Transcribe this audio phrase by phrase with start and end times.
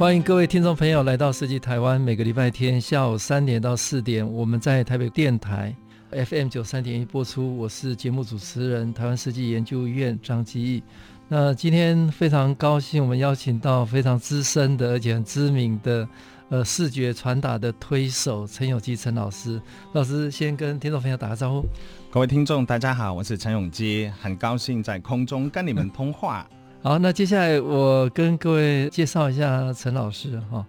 [0.00, 2.00] 欢迎各位听众朋友来到设计台湾。
[2.00, 5.76] 每个礼拜天下午三点到四点，我们在台北电台
[6.10, 7.54] FM 九三点一播出。
[7.58, 10.82] 我是节目主持人台湾设计研究院张基义。
[11.28, 16.08] 那今天非常高兴，我们邀请到非常资深的而且很知名的
[16.48, 19.60] 呃视觉传达的推手陈永基陈老师。
[19.92, 21.66] 老师先跟听众朋友打个招呼。
[22.10, 26.48] 各位听众大家好，我是陈永基，很高兴在空中跟你们通话。
[26.82, 30.64] 好，那接下来我跟各位介绍一下陈老师哈。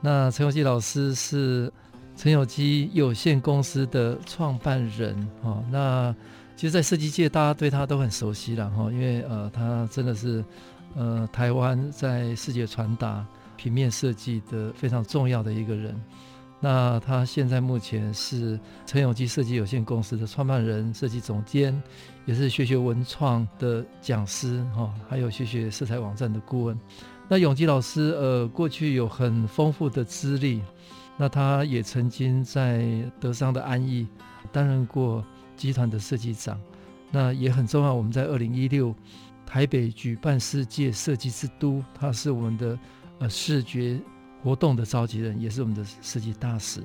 [0.00, 1.72] 那陈永基老师是
[2.16, 5.60] 陈永基有限公司的创办人哈。
[5.68, 6.14] 那
[6.54, 10.44] 其实，在设计界，大家对他都很熟悉了哈，因为呃，他真的是
[10.94, 16.00] 呃台湾在视觉传达、平面设计的非常重要的一个人。
[16.60, 21.82] 那他现在目前是陈永基设计有限公司的创办人、设计总监，
[22.26, 26.78] 也是学学文创的讲师哈，还有学学色彩网站的顾问。
[27.28, 30.60] 那永基老师呃，过去有很丰富的资历，
[31.16, 32.86] 那他也曾经在
[33.18, 34.06] 德商的安逸
[34.52, 35.24] 担任过
[35.56, 36.60] 集团的设计长。
[37.10, 38.94] 那也很重要，我们在二零一六
[39.46, 42.78] 台北举办世界设计之都，他是我们的
[43.20, 43.98] 呃视觉。
[44.42, 46.80] 活动的召集人，也是我们的设计大使，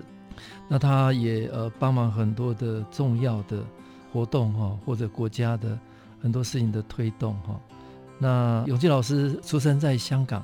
[0.67, 3.63] 那他也呃帮忙很多的重要的
[4.11, 5.77] 活动哈，或者国家的
[6.21, 7.59] 很多事情的推动哈。
[8.19, 10.43] 那永基老师出生在香港，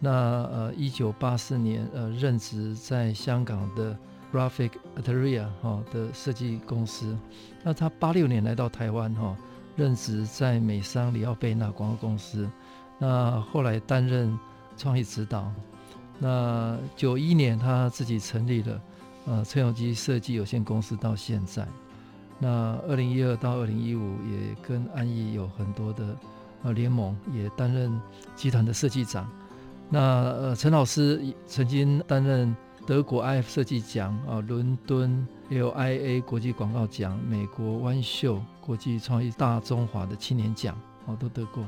[0.00, 3.96] 那呃一九八四年呃任职在香港的
[4.32, 7.16] Graphic Atelier 哈的设计公司，
[7.62, 9.36] 那他八六年来到台湾哈，
[9.76, 12.50] 任职在美商里奥贝纳广告公司，
[12.98, 14.36] 那后来担任
[14.76, 15.52] 创意指导。
[16.18, 18.80] 那九一年他自己成立了
[19.26, 21.66] 呃崔永基设计有限公司，到现在，
[22.38, 26.16] 那二零一二到二零一五也跟安逸有很多的
[26.62, 28.00] 呃联盟，也担任
[28.34, 29.28] 集团的设计长。
[29.88, 32.54] 那呃陈老师曾经担任
[32.86, 41.64] 德国 IF 设计奖啊，伦敦 LIA 国际广告奖，美国湾秀国际创意大中华的青年奖哦都得过，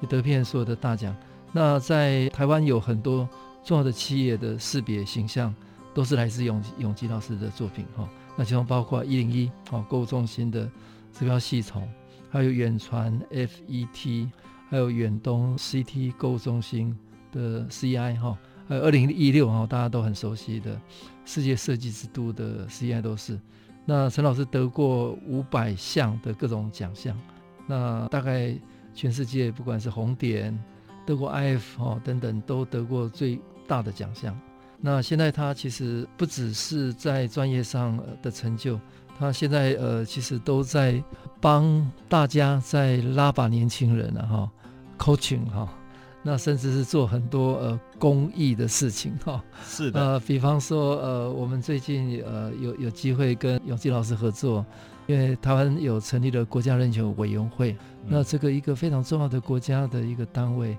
[0.00, 1.14] 也得遍所有的大奖。
[1.52, 3.28] 那在台湾有很多。
[3.66, 5.54] 重要的企业的识别形象
[5.94, 10.70] 都是来自永永基老师的作品哈，那其中包括一零一哦购物中心的
[11.12, 11.88] 指标系统，
[12.30, 14.28] 还有远传 FET，
[14.68, 16.96] 还有远东 CT 购物中心
[17.32, 18.36] 的 CI 哈，
[18.68, 20.80] 还有二零一六哈大家都很熟悉的
[21.24, 23.38] 世界设计之都的 CI 都是。
[23.84, 27.18] 那陈老师得过五百项的各种奖项，
[27.66, 28.54] 那大概
[28.94, 30.58] 全世界不管是红点、
[31.06, 33.40] 德国 IF 哦等等都得过最。
[33.66, 34.38] 大的奖项，
[34.86, 38.78] 那现在他其实不只是在专业上的成就，
[39.18, 41.02] 他现在呃其实都在
[41.40, 44.50] 帮大家在拉把年轻人啊哈
[44.98, 45.66] ，coaching 哈，
[46.22, 49.42] 那甚至是做很多呃公益的事情哈。
[49.64, 54.62] 是的，呃，比方说呃我们最近呃有有机会跟永基老师合作，
[55.06, 57.72] 因为台湾有成立了国家人权委员会，
[58.02, 60.76] 嗯，那这个一个非常重要的国家的一个单位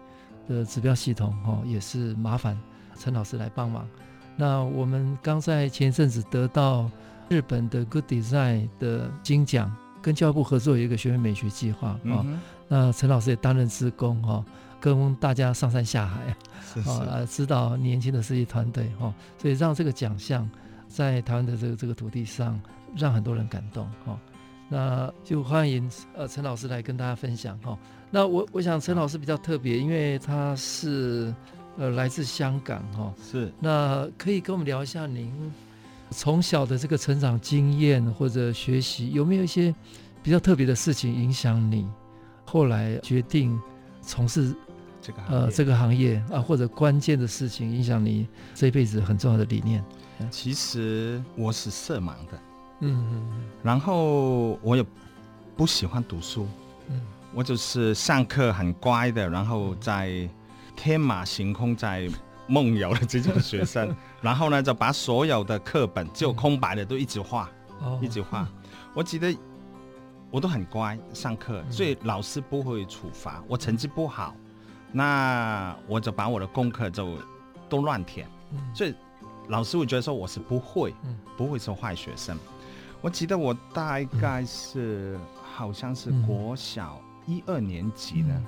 [0.47, 2.55] 的指标系统哈也是麻烦。
[2.97, 3.87] 陈老师来帮忙。
[4.37, 6.91] 那我们刚在前一阵子得到
[7.29, 12.25] 日本的 Good Design 的金奖，跟教育部合作有一个学院美学计划啊、嗯哦。
[12.67, 14.45] 那陈老师也担任职工哈、哦，
[14.81, 16.37] 跟大家上山下海 啊，
[16.73, 20.49] 是是啊，指导年轻的设计团队哈，所以让这个奖项
[20.89, 22.59] 在台湾的这个这个土地上，
[22.93, 24.19] 让很多人感动哈、哦。
[24.67, 27.77] 那就欢迎呃陈老师来跟大家分享哈、哦。
[28.11, 31.33] 那我我想陈老师比较特别，因为他是。
[31.77, 33.51] 呃，来自香港哈、哦，是。
[33.59, 35.31] 那可以跟我们聊一下您
[36.09, 39.75] 从小的这个成长经验或者学习，有没有一些
[40.23, 41.85] 比较特别的事情影响你
[42.45, 43.59] 后来决定
[44.01, 44.55] 从事
[45.01, 49.83] 这个呃这个行业啊，或者关键的事情影响你这一辈子很重要的理念？
[50.31, 52.39] 其实我是色盲的，
[52.79, 54.85] 嗯嗯嗯，然后我也
[55.57, 56.47] 不喜欢读书，
[56.89, 57.01] 嗯，
[57.33, 60.29] 我就是上课很乖的，然后在。
[60.75, 62.07] 天马行空在
[62.47, 67.49] 梦游的这种学生， 然后呢，就把所有的课本就空白的都一直画，
[67.81, 68.47] 嗯、一直画。
[68.93, 69.35] 我记得
[70.29, 73.43] 我都很乖，上课，所以老师不会处罚。
[73.47, 74.35] 我成绩不好，
[74.91, 77.17] 那我就把我的功课就
[77.67, 78.93] 都乱填，嗯、所以
[79.47, 82.37] 老师会觉得说我是不会，嗯、不会是坏学生。
[83.01, 85.21] 我记得我大概是、嗯、
[85.55, 88.43] 好像是国小一二年级呢。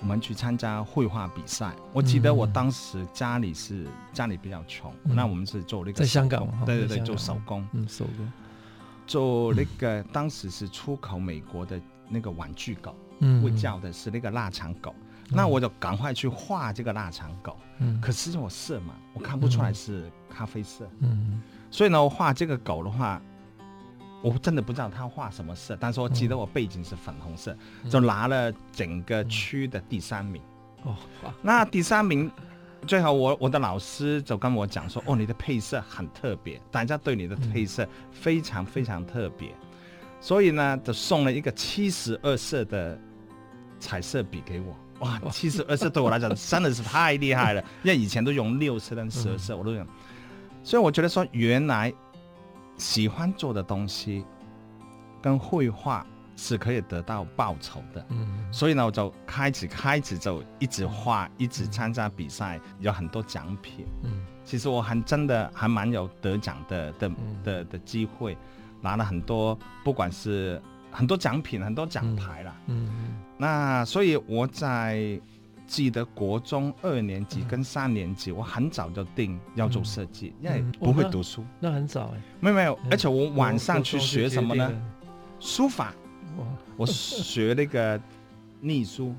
[0.00, 8.32] 我们去参加绘画比赛，我记得我当时家里是家里比较穷，嗯、那我们是做那个在香港，对对对，做手工，嗯，手工。
[9.08, 14.94] 做那个当时是出口美国的那个玩具狗，嗯，会叫的是那个腊肠狗，
[15.30, 21.42] 嗯、那我就赶快去画这个腊肠狗，嗯，可是我色嘛，我看不出来是咖啡色，嗯，
[21.72, 23.20] 所以呢，我画这个狗的话。
[24.20, 30.42] 我真的不知道他画什么色，但是我记得我背景是粉红色，嗯、就拿了整个区的第三名。
[30.82, 30.96] 哦，
[31.40, 32.28] 那第三名，
[32.86, 39.50] 最后我我的老师就跟我讲说：“哦，你的配色很特别，大家对你的配色非常非常特别。
[39.50, 39.66] 嗯”
[40.20, 42.98] 所以呢，就送了一个七十二色的
[43.78, 44.76] 彩色笔给我。
[44.98, 49.86] 哇，七十二色对我来讲真的是太厉害了， 因为以前都用六色跟十二色，我都用。
[50.64, 51.94] 所以我觉得说，原来。
[52.78, 54.24] 喜欢做的东西，
[55.20, 58.06] 跟绘画是可以得到报酬的。
[58.08, 63.84] 嗯，所以呢，我就开始开始就一直画，嗯、一直参加比赛，有很多奖品。
[64.04, 67.10] 嗯，其实我还真的还蛮有得奖的的
[67.44, 68.38] 的的机会，
[68.80, 72.56] 拿了很多，不管是很多奖品，很多奖牌啦。
[72.66, 75.20] 嗯，嗯，那所以我在。
[75.68, 81.44] 记得国中二年级跟三年级，我很早就定要做设计，因为不会读书。
[81.60, 84.72] 那很早哎，没有没有，而且我晚上去学什么呢？
[85.38, 85.94] 书法。
[86.76, 88.00] 我学那个
[88.62, 89.14] 隶书。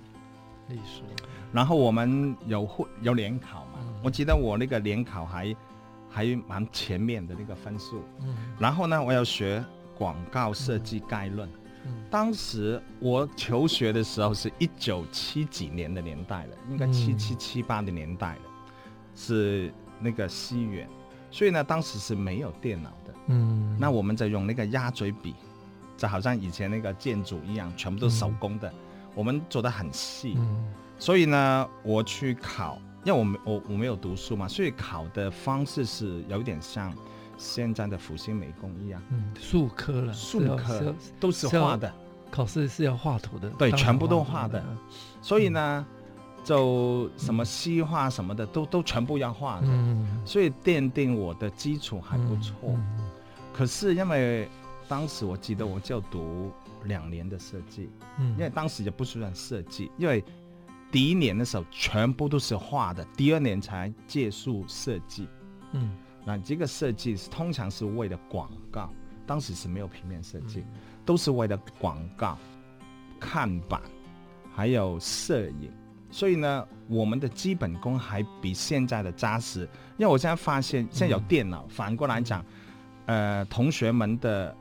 [0.69, 1.03] 隶书。
[1.53, 3.79] 然后我们有会有联考嘛？
[4.03, 5.55] 我记得我那个联考还
[6.09, 8.03] 还蛮前面的那个分数。
[8.57, 9.63] 然后呢，我要学
[9.97, 11.47] 广告设计概论。
[12.09, 18.41] 当时我求学的时候是一九七几年的年代了，应该七七七八的年代了，
[19.15, 20.87] 是那个西元，
[21.29, 23.13] 所以呢，当时是没有电脑的。
[23.27, 25.35] 嗯，那我们在用那个鸭嘴笔，
[25.97, 28.73] 就好像以前那个建筑一样，全部都是手工的，
[29.13, 30.37] 我们做得很细。
[30.97, 36.93] 所以呢，我去考，因为我没我我没有读书嘛，所以考的方式是有点像。
[37.39, 41.91] 现在的复兴美工一样，嗯，数科了，数科都是画的，
[42.29, 44.61] 考试是要画图的，对，全部都画的。
[45.21, 45.87] 所以呢，
[46.43, 49.67] 就什么西画什么的，都都全部要画的。
[49.67, 52.77] 嗯，所以奠定我的基础还不错。
[53.53, 54.49] 可是因为
[54.89, 56.51] 当时我记得我就读
[56.83, 60.21] 两年的设计，嗯，因为当时也不算设计，因为
[60.91, 65.25] 第一年的时候全部都是画的，第二年才借助设计，
[65.71, 65.89] 嗯。
[66.29, 68.93] 那这个设计是通常是为了广告，
[69.25, 70.63] 当时是没有平面设计，
[71.03, 72.37] 都是为了广告、
[73.19, 73.81] 看板，
[74.53, 75.71] 还有摄影。
[76.11, 79.61] 所以呢，我们的基本功还比现在的扎实。
[79.97, 82.45] 因为我现在发现，现在有电脑，反过来讲，
[83.07, 84.55] 呃，同学们的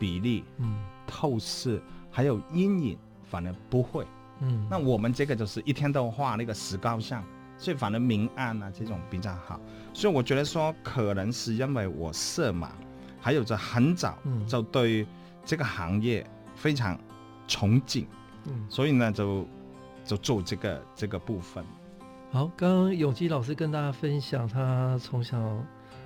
[0.00, 1.80] 比例、嗯，透视
[2.10, 4.04] 还有阴影，反而不会。
[4.40, 7.22] 嗯，那我们这个就是一天都画那个石膏像。
[7.60, 9.60] 所以反而明暗啊这种比较好，
[9.92, 12.68] 所以我觉得说可能是因为我色盲，
[13.20, 15.06] 还有着很早就对
[15.44, 16.24] 这个行业
[16.54, 16.98] 非常
[17.48, 18.04] 憧憬，
[18.44, 19.46] 嗯，所以呢就
[20.04, 21.64] 就做这个这个部分。
[22.30, 25.38] 好，刚刚永基老师跟大家分享，他从小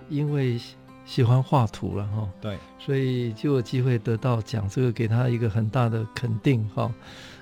[0.09, 0.59] 因为
[1.05, 6.91] 喜欢画图了哈，对，所以就有机会得到奖，这个给他一个很大的肯定哈。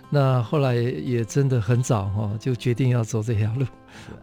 [0.08, 3.66] 那后来也真的很早哈，就决定要走这条路。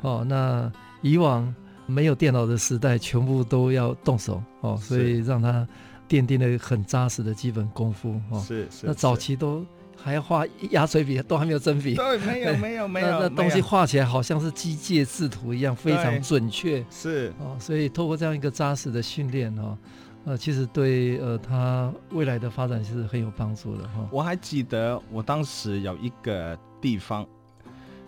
[0.01, 0.71] 哦，那
[1.01, 1.53] 以往
[1.88, 5.67] 没有电脑的时代，全部都要动手哦，所以让他
[6.08, 8.39] 奠定了很扎实的基本功夫哦。
[8.46, 8.86] 是是。
[8.86, 9.65] 那早期都
[9.96, 11.96] 还要画压水笔，都还没有真笔。
[11.96, 13.08] 对，没有没有没有。
[13.10, 16.86] 那那东西画起来好像是机械制图一样，非常准确。
[16.91, 19.77] 是哦，所以透过这样一个扎实的训练哦。
[20.25, 24.06] 呃，其实对呃他未来的发展是很有帮助的哈。
[24.12, 27.25] 我还记得我当时有一个地方，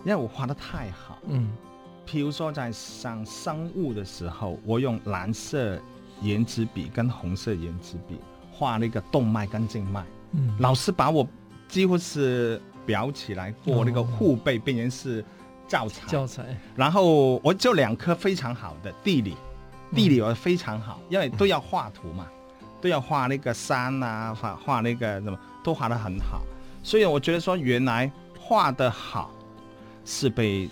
[0.04, 1.50] 因为我画的太好，嗯，
[2.10, 5.80] 譬如说在上生物的时候，我用蓝色
[6.24, 8.18] 原子笔跟红色原子笔
[8.52, 11.28] 画那个动脉跟静脉，嗯，老师把我
[11.68, 15.24] 几乎是裱起来过那个护背，变成是
[15.68, 16.44] 教材，教材，
[16.76, 19.36] 然后我就两科非常好的地理。
[19.92, 22.28] 地理我非常好，因为都要画图嘛，
[22.80, 26.44] 都要画那个山啊，画画那个什么，都画得很好。
[26.84, 29.32] 所以我觉得说，原来画得好
[30.06, 30.70] 是被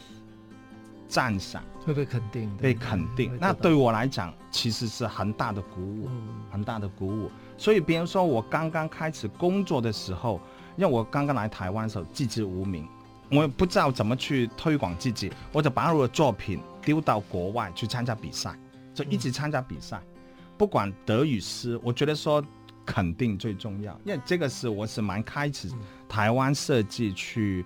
[1.08, 3.38] 赞赏，会被肯定，被肯定。
[3.40, 6.10] 那对我来讲，其实是很大的鼓舞，
[6.52, 7.32] 很大的鼓舞。
[7.58, 10.42] 所以，比如说我刚刚开始工作的时候，
[10.76, 12.88] 因为我刚刚来台湾的时候，籍籍无名，
[13.32, 18.58] 我也不知道怎么去推广自己，我就把我的作品丢到国外去参加比赛，
[18.94, 20.22] 就一直参加比赛，嗯、
[20.58, 22.44] 不管得与失，我觉得说
[22.86, 25.70] 肯定最重要，因为这个是我是蛮开始
[26.08, 27.66] 台湾设计去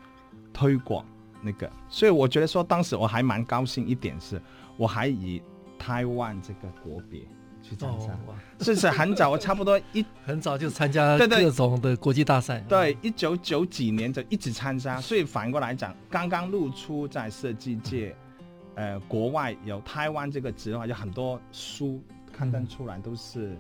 [0.54, 1.06] 推广
[1.42, 4.42] 那个，所以我觉得说当时我还蛮高兴一点是，
[4.78, 5.42] 我还以
[5.78, 7.22] 台湾这个国别。
[7.64, 8.08] 去参加，
[8.58, 12.60] 这、哦、是很早，我差不多一 很早就参加各种的国际大赛。
[12.62, 18.16] 对，一九九几年就一直参加，所以反过来讲，刚刚露出在设计界，
[18.74, 22.02] 呃，国外有台湾这个职的话，有很多书
[22.36, 23.56] 刊登出来都是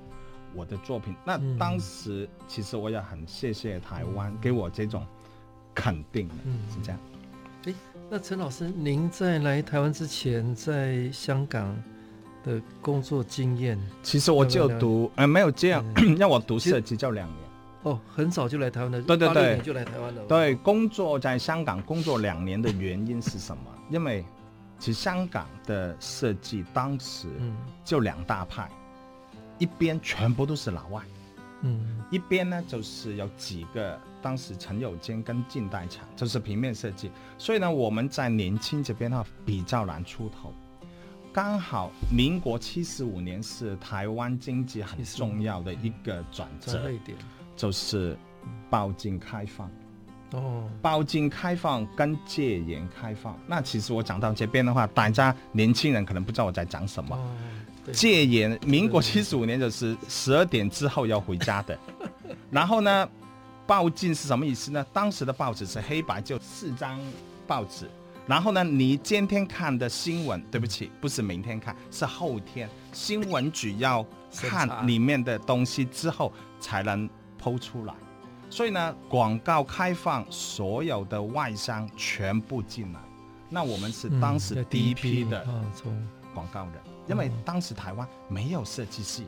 [0.55, 1.13] 我的作品。
[1.13, 5.05] 嗯、那当时其实我也很谢谢台湾给我这种
[5.75, 6.99] 肯定，嗯，是这样。
[8.11, 11.73] 哎，那陈老师，您在来台湾之前，在香港
[12.43, 17.39] 的工作经验，其实我就读，呃，没有这样，嗯、 让我读设计就两年。
[17.83, 20.25] 哦，很早就来台湾的，对对对，就来台湾了。
[20.25, 23.63] 对，工作在香港工作两年的原因是什么？
[23.89, 24.25] 因为
[24.77, 27.29] 其实香港的设计当时
[27.85, 28.69] 就两大派，
[29.31, 31.01] 嗯、一边全部都是老外，
[31.61, 40.53] 嗯，一边呢就是有几个当时陈友坚跟近代厂，就是平面设计，所以呢我们在年轻这边呢比较难出头。
[41.33, 46.91] 刚好，民国七十五年是台湾经济很重要的一个转折，
[47.55, 48.17] 就是
[48.69, 49.69] 包进开放。
[50.33, 53.37] 哦，包进开放跟戒严开放。
[53.47, 57.17] 那其实我讲到这边的话，大家年轻人可能不知道我在讲什么。
[57.91, 61.77] 戒严，民国七十五年就是十二点之后要回家的。
[62.51, 63.09] 然后呢，
[63.71, 64.85] 包进是什么意思呢？
[64.91, 66.99] 当时的报纸是黑白，就四张
[67.47, 67.89] 报纸。
[68.27, 72.69] 然后呢，你今天看的新闻，对不起，不是明天看，是后天。
[72.91, 77.09] 新闻局要看里面的东西之后才能
[77.41, 77.93] 剖出来。
[78.49, 82.99] 所以呢，广告开放，所有的外商全部进来。
[83.47, 85.47] 那我们是当时第一批的
[86.33, 86.73] 广告人，
[87.07, 89.27] 因为当时台湾没有设计系，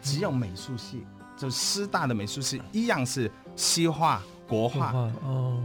[0.00, 1.04] 只有美术系，
[1.36, 5.10] 就师大的美术系一样是西画、国画，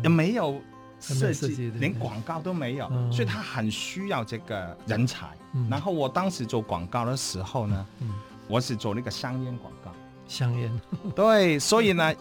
[0.04, 0.60] 也没有。
[1.02, 5.30] 设计连广告都没有，嗯、所以他很需要这个人才。
[5.54, 8.14] 嗯、然后我当时做广告的时候呢，嗯、
[8.50, 9.94] 我是做那个香烟广告。
[10.28, 10.82] 香烟，
[11.16, 12.14] 对，所以呢，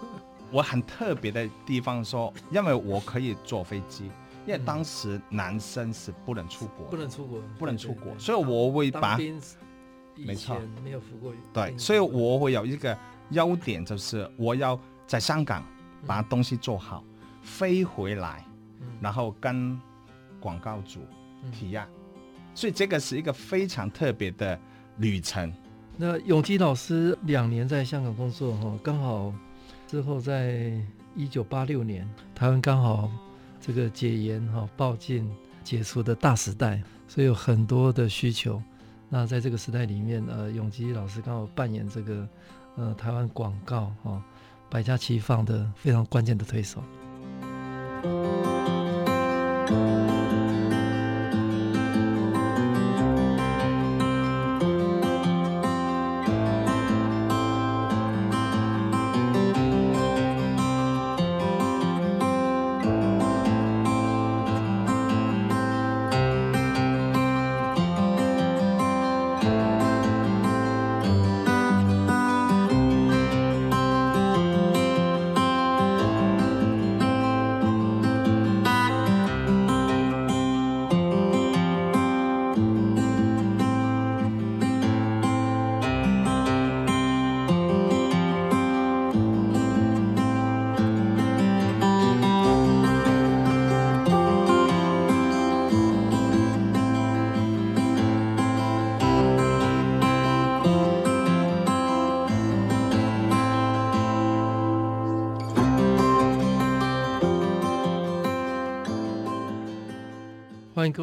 [0.52, 4.12] 我很特别的地方说，因为我可以坐飞机，
[4.46, 9.18] 因为当时男生是不能出国，不能出国，不能出国，所以我会把，
[10.14, 11.32] 没错，没有服过。
[11.52, 12.96] 对，所以我会有一个
[13.30, 14.78] 优点，就是我要
[15.08, 15.64] 在香港
[16.06, 18.44] 把东西做好，嗯、飞回来。
[19.00, 19.78] 然后跟
[20.40, 21.00] 广告主
[21.52, 22.10] 提案，嗯、
[22.54, 24.58] 所以这个是一个非常特别的
[24.98, 25.52] 旅程。
[25.96, 29.34] 那永基老师两年在香港工作哈，刚好
[29.86, 30.72] 之后在
[31.16, 33.10] 一九八六年，台湾刚好
[33.60, 35.28] 这个解严哈，报禁
[35.64, 38.62] 解除的大时代，所以有很多的需求。
[39.08, 42.28] 那在这个时代里面，呃，永基老师刚好扮演这个
[42.76, 44.22] 呃台湾广告哈
[44.70, 46.82] 百家齐放的非常关键的推手。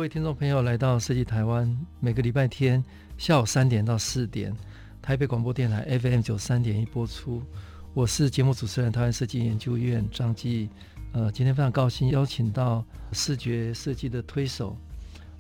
[0.06, 1.68] 位听众朋友来到设计台湾，
[2.00, 2.84] 每个礼拜天
[3.18, 4.56] 下午三点到四点，
[5.02, 7.42] 台北广播电台 FM 九三点一播出。
[7.96, 10.70] 我是节目主持人，台湾设计研究院张继。
[11.14, 14.78] 呃，今天非常高兴邀请到视觉设计的推手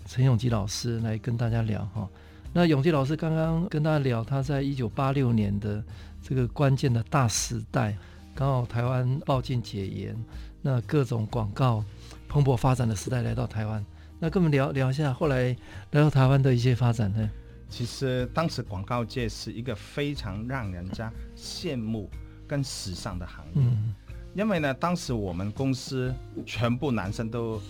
[0.07, 2.09] 陈永基老师来跟大家聊哈。
[2.51, 5.83] 那永基老师刚刚跟大家聊，他在一九八六年的
[6.23, 7.95] 这个关键的大时代，
[8.33, 10.17] 刚好台湾报禁解严，
[10.59, 11.85] 那各种广告
[12.27, 13.85] 蓬勃发展的时代来到台湾。
[14.19, 15.55] 那跟我们聊聊一下，后来
[15.91, 17.29] 来到台湾的一些发展呢？
[17.69, 22.09] 其实当时广告界是一个非常让人家羡慕
[22.47, 23.51] 跟时尚的行业。
[23.55, 23.93] 嗯，
[24.33, 26.13] 因为呢，当时我们公司
[26.45, 27.61] 全部男生都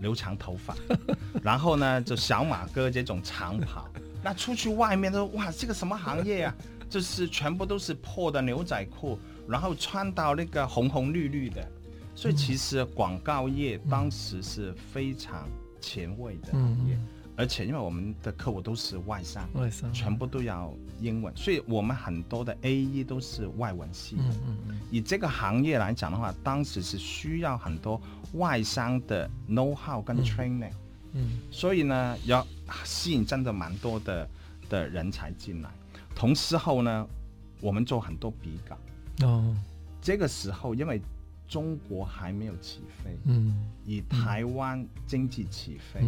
[0.00, 0.98] 留长头发，嗯、
[1.42, 3.86] 然后呢，就小马哥这种长袍，
[4.22, 6.54] 那出去外面都哇，这个什么行业啊？
[6.88, 11.66] 就是全部都是破的牛仔裤，然后穿到那个红红绿绿的，
[12.14, 15.48] 所以其实广告业当时是非常
[15.84, 16.98] 前卫的行业。
[17.36, 24.22] 而且因为我们的客户都是外商，外商全部都要英文，所以我们很多的 AE 都是外文系的。
[24.22, 24.80] 嗯嗯嗯。
[24.88, 28.00] 以这个行业来讲的话，当时是需要很多
[28.34, 30.70] 外商的 know how 跟 training。
[31.12, 31.26] 嗯。
[31.26, 32.46] 嗯，所以呢，要
[32.84, 34.28] 吸引真的蛮多的
[34.68, 35.68] 的人才进来。
[36.14, 37.04] 同时候呢，
[37.60, 39.26] 我们做很多比稿。
[39.26, 39.56] 哦。
[40.00, 41.02] 这个时候，因为
[41.48, 46.00] 中国还没有起飞，嗯，以台湾经济起飞。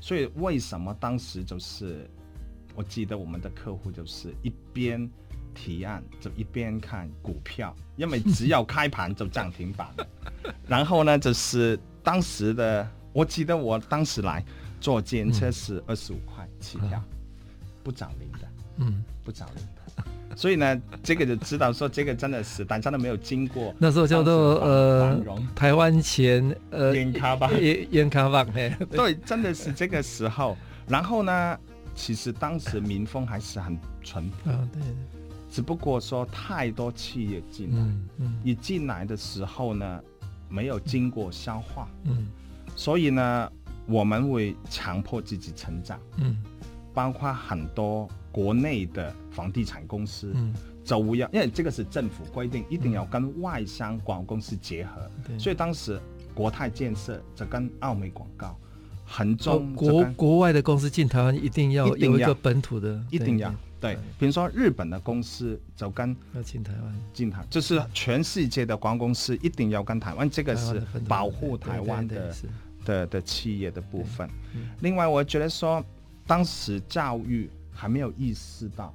[0.00, 2.08] 所以为什么当时就是，
[2.74, 5.08] 我记得我们的客户就是一边
[5.54, 9.88] 提案就一边看股票，因为只要开盘就涨停板。
[10.66, 14.44] 然后呢，就是当时的，我记得我当时来
[14.80, 17.02] 坐电车是二十五块起跳，
[17.82, 19.79] 不找零的，嗯，不找零的。
[20.36, 23.74] 所以呢，这个就知道说这个真的是大家都没有经过。
[23.78, 25.18] 那时候叫做呃
[25.54, 28.46] 台湾前呃烟卡吧，烟烟卡吧，
[28.90, 30.56] 对，真的是这个时候。
[30.88, 31.58] 然后呢，
[31.94, 34.82] 其实当时民风还是很淳朴，啊，对。
[35.52, 40.00] 只不过说太多企业进来，嗯嗯，一进来的时候呢，
[40.48, 42.28] 没有经过消化，嗯，
[42.76, 43.50] 所以呢，
[43.86, 46.36] 我们会强迫自己成长，嗯，
[46.94, 48.08] 包括很多。
[48.32, 50.54] 国内的房地产公司，嗯，
[50.84, 56.00] 就会要，因为这个是政府规定，一定要跟外商广告公司结合，嗯，所以当时
[56.32, 58.56] 国泰建设就跟澳美广告
[59.04, 72.32] 很重，国国外的公司进台湾一定要有一个本土的，一定要对，比如说日本的公司就跟要进台湾，进台就是全世界的广告公司一定要跟台湾，这个是保护台湾的
[72.84, 74.30] 的的企业的部分。
[74.82, 75.84] 另外，我觉得说
[76.30, 77.50] 当时教育。
[77.72, 78.92] 还没有意识到，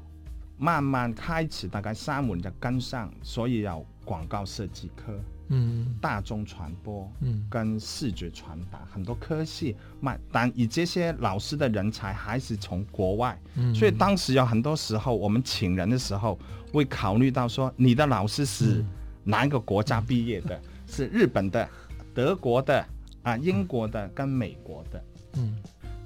[0.60, 16.38] 慢慢开始，大概三五年就跟上，所以有广告设计科，嗯，大众传播，嗯，跟视觉传达很多科系，慢，但以这些老师的人才还是从国外，嗯，所以当时有很多时候我们请人的时候
[16.72, 18.86] 会考虑到说，你的老师是
[19.24, 20.56] 哪一个国家毕业的？
[20.56, 21.68] 嗯、是日本的、
[22.14, 22.86] 德国的
[23.24, 25.04] 啊、英国的跟美国的，
[25.38, 25.56] 嗯，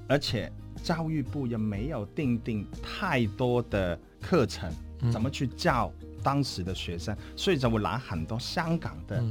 [0.08, 0.50] 而且。
[0.82, 4.72] 教育部也没有定定太多的课程，
[5.10, 9.22] 怎么去教当时的学生，嗯、所以就会拿很多香港的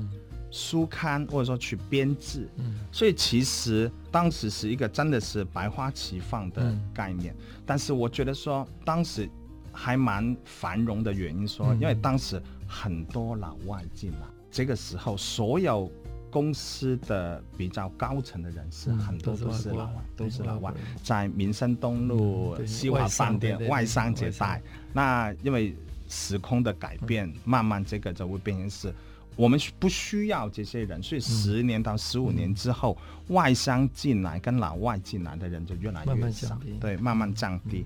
[0.51, 2.49] 书刊或者说去编制。
[2.57, 7.33] 嗯、所以其实当时是一个真的是百花齐放的概念。
[7.33, 9.29] 嗯、但是我觉得说当时
[9.71, 15.91] 还蛮繁荣的原因说，因为当时很多老外进来，这个时候所有。
[16.31, 24.61] 公司的比较高层的人士，很多都是老外，都是老外，在民生东路西华饭店外商接待。
[24.93, 25.75] 那因为
[26.07, 28.93] 时空的改变，慢慢这个就会变成是，
[29.35, 37.85] 我们不需要这些人，所以十年到十五年之后，外商进来跟老外进来的人就越来越少，对，慢慢降低。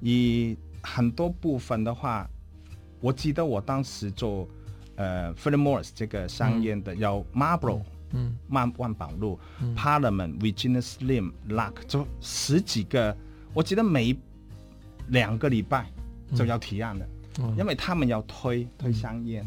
[0.00, 2.28] 以很多部分的话，
[3.00, 4.48] 我记得我当时做。
[4.96, 7.80] 呃，Philip Morris 这个香烟的有 Marlboro，
[8.12, 9.38] 嗯，万万宝路
[9.76, 13.16] ，Parliament、Virginia Slim、Luck，就十几个，
[13.54, 14.16] 我记得每
[15.08, 15.86] 两个礼拜
[16.34, 17.06] 就要提案了，
[17.58, 19.44] 因为他们要推推香烟。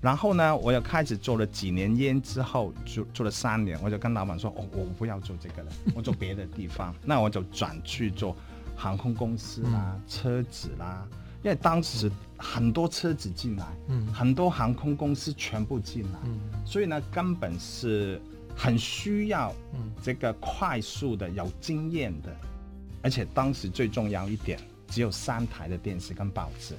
[0.00, 8.36] 然后呢，我又开始做了几年烟之后，做做了三年，我就跟老板说，哦，我不要做这个了，我做别的地方， 那我就转去做
[8.76, 11.08] 航空公司啦、车子啦。
[11.42, 18.20] 因为当时很多车子进来，嗯，很多航空公司全部进来，嗯，所以呢，根本是
[18.56, 19.54] 很需要
[20.02, 22.34] 这个快速的、有经验的，
[23.02, 26.74] 而且当时最重要一点，只有三台的电视跟报纸，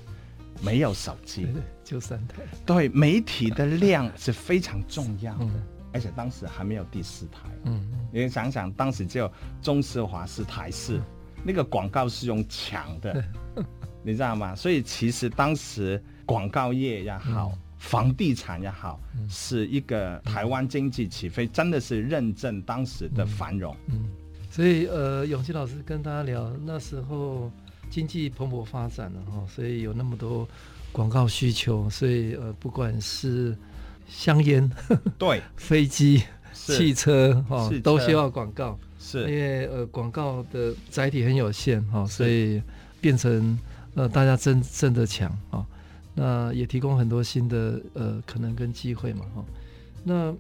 [0.62, 1.48] 没有手机，
[1.84, 2.42] 就三台。
[2.66, 5.62] 对，媒体的量是非常重要的，嗯，
[5.94, 11.04] 而且当时还没有第四台，嗯，你想想，当时只有中视、华视、台视，嗯，
[11.46, 13.24] 那个广告是用抢的。
[14.08, 14.56] 你知道吗？
[14.56, 23.76] 所以其实当时广告业也好，嗯、房地产也好，嗯、是一个台湾经济起飞，嗯、真的是认证当时的繁荣。
[24.50, 27.52] 所以呃，永琪老师跟大家聊那时候
[27.90, 30.48] 经济蓬勃发展了哈，所以有那么多
[30.94, 33.54] 广告需求，所以呃，不管是
[34.08, 34.72] 香烟，
[35.20, 39.20] 对，飞机、汽车哈，都需要广告，是。
[39.30, 42.62] 因为呃，广告的载体很有限哈，所以
[43.02, 43.60] 变成。
[43.98, 45.66] 呃，大家争争得抢啊，
[46.14, 49.44] 那也提供很多新的呃可能跟机会嘛哈。
[50.04, 50.32] 那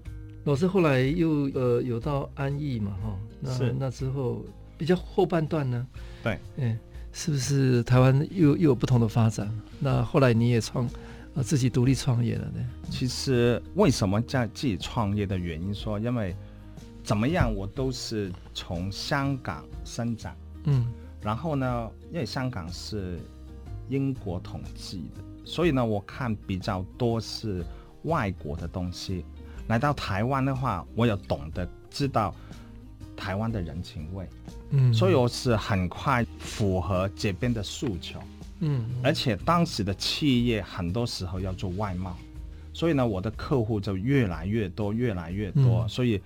[0.43, 3.17] 老师后来又呃有到安逸嘛哈？
[3.41, 4.45] 那是那之后
[4.77, 5.87] 比较后半段呢？
[6.23, 6.77] 对，嗯，
[7.11, 9.51] 是不是台湾又又有不同的发展？
[9.79, 10.87] 那后来你也创
[11.33, 12.63] 呃自己独立创业了呢？
[12.91, 16.35] 其实为什么在自己创业的原因说，因为
[17.03, 20.85] 怎么样我都是从香港生长，嗯，
[21.23, 23.19] 然后呢，因为香港是
[23.89, 27.63] 英国统计的，所以呢，我看比较多是
[28.03, 29.23] 外国的东西。
[29.67, 32.33] 来到台湾的话，我有懂得知道
[33.17, 34.25] 台湾的人情味，
[34.69, 38.17] 嗯，所以我是很快符合这边的诉求，
[38.59, 42.15] 嗯，而且当时的企业很多时候要做外贸，
[42.73, 46.21] 所以呢，我的客户就越来越多，越来越多，嗯，所以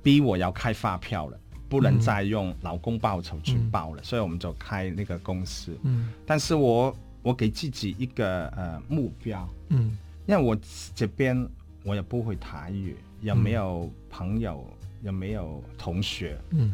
[0.00, 1.36] 逼我要开发票了，
[1.68, 6.94] 不能再用劳工报酬去报了，嗯，所以我们就开那个公司，嗯，但是我
[7.24, 10.56] 我给自己一个呃目标，嗯，因为我
[10.94, 11.44] 这边。
[11.86, 16.72] 我也不会台语，也没有朋友，嗯、也没有同学，嗯，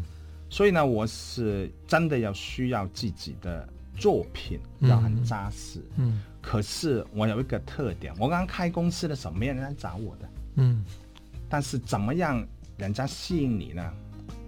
[0.48, 10.84] 所以呢，我是真的要需要自己的作品要很扎实，嗯，嗯，可是我有一个特点，我刚开公司的时候没有人来找我的，嗯，
[11.48, 12.46] 但是怎么样
[12.78, 13.92] 人家吸引你呢？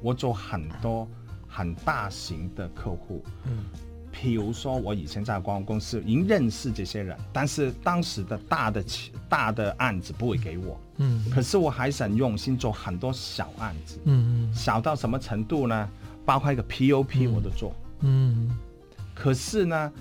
[0.01, 1.09] 我做很多
[1.49, 3.65] 很大型的客户，嗯。
[4.13, 8.85] 譬如说，我以前在广告公司已经认识这些人，但是当时的大的
[9.29, 15.89] 大的案子不会给我，嗯，可是我还是很用心做很多小案子，嗯嗯，小到什么程度呢？
[16.25, 18.57] 包括一个 POP 我都做，嗯，嗯，
[19.15, 19.93] 可是呢，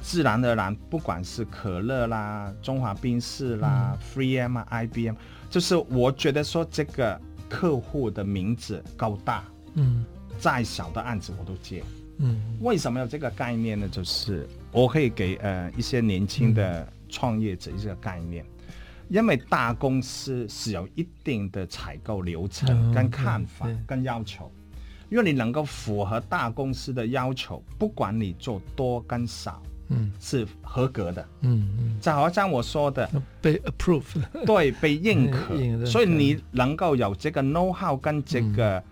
[0.00, 5.14] 自然而然，不管是可乐啦、中华冰室啦、嗯、3M 啊、IBM，
[5.50, 10.04] 就是我觉得说这个客户的名字够大，嗯，
[10.38, 11.82] 再小的案子我都接。
[12.18, 13.86] 嗯，为什么有这个概念呢？
[13.88, 18.74] 就是我可以给呃一些年轻的创业者一个概念，嗯，
[19.10, 24.50] 因为大公司是有一定的采购流程跟看法跟要求，
[25.10, 33.08] 因为你能够符合大公司的要求，不管你做多跟少，嗯，是合格的，嗯嗯，就好像我说的
[33.42, 34.02] 被 approve，
[34.46, 38.82] 对， 被认可，嗯，所以你能够有这个 know how 跟这个，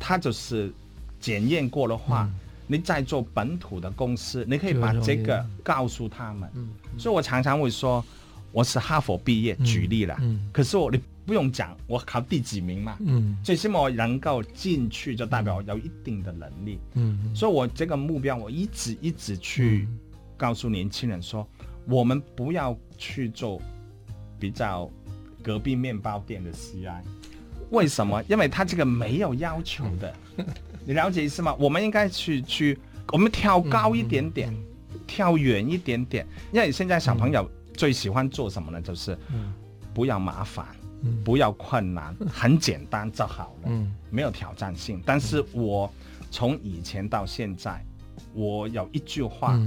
[0.00, 0.72] 它，嗯，就是
[1.20, 2.24] 检验过的话。
[2.24, 6.50] 嗯你在做本土的公司，你可以把这个告诉他们。
[6.54, 8.04] 嗯嗯、所以我常常会说，
[8.52, 10.16] 我是哈佛毕业，举例了。
[10.20, 12.96] 嗯嗯、可是我你不用讲，我考第几名嘛。
[13.00, 16.78] 嗯，最起码我能够进去，就代表我有一定的能力。
[16.94, 19.86] 嗯，所以我这个目标，我一直一直去
[20.36, 21.46] 告诉年轻人说，
[21.86, 23.60] 我们不要去做
[24.38, 24.90] 比较
[25.42, 27.00] 隔壁面包店的 CI。
[27.70, 28.22] 为什么？
[28.28, 30.14] 因为他这个没有要求的。
[30.86, 31.52] 你了解意思吗？
[31.58, 32.78] 我们应该去去，
[33.12, 34.54] 我们跳高一点点，
[35.04, 36.24] 跳远一点点。
[36.52, 38.80] 因为现在小朋友最喜欢做什么呢？
[38.80, 39.18] 就是
[39.92, 40.64] 不要麻烦，
[41.02, 45.02] 嗯、不要困难， 很简单就好了，嗯、没有挑战性。
[45.04, 45.92] 但是我
[46.30, 47.84] 从以前到现在，
[48.32, 49.60] 我有一句话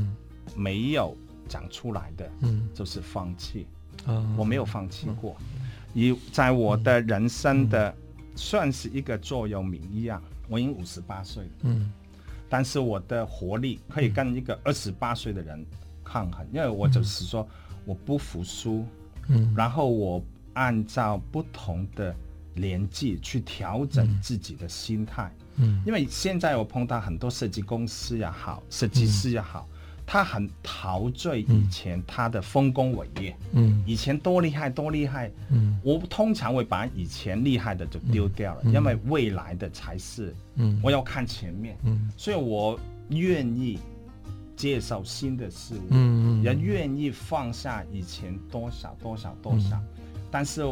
[0.55, 1.13] 没有
[1.49, 2.31] 讲出来的，
[2.73, 3.67] 就是放弃。
[4.07, 5.35] 嗯、我没有放弃过，
[5.93, 7.93] 以在我的人生的
[8.33, 10.23] 算是一个座右铭一样。
[10.49, 11.91] 我已经五十八岁了，嗯，
[12.49, 15.63] 但是我的活力可以跟一个二十八岁的人
[16.03, 17.47] 抗衡，嗯，因为我就是说
[17.85, 18.83] 我不服输，
[19.27, 20.21] 嗯，然后我
[20.53, 22.15] 按照不同的
[22.55, 29.68] 年纪去调整自己的心态，嗯，因为现在我碰到很多设计公司也好，设计师也好。
[30.11, 43.77] 他很陶醉以前他的丰功伟业，嗯，以前多厉害多厉害，嗯，我通常会把以前厉害的就丢掉了，嗯，因为未来的才是，嗯，我要看前面，嗯，所以我愿意
[44.55, 50.63] 接受新的事物，嗯，也愿意放下以前多少多少多少，嗯，但是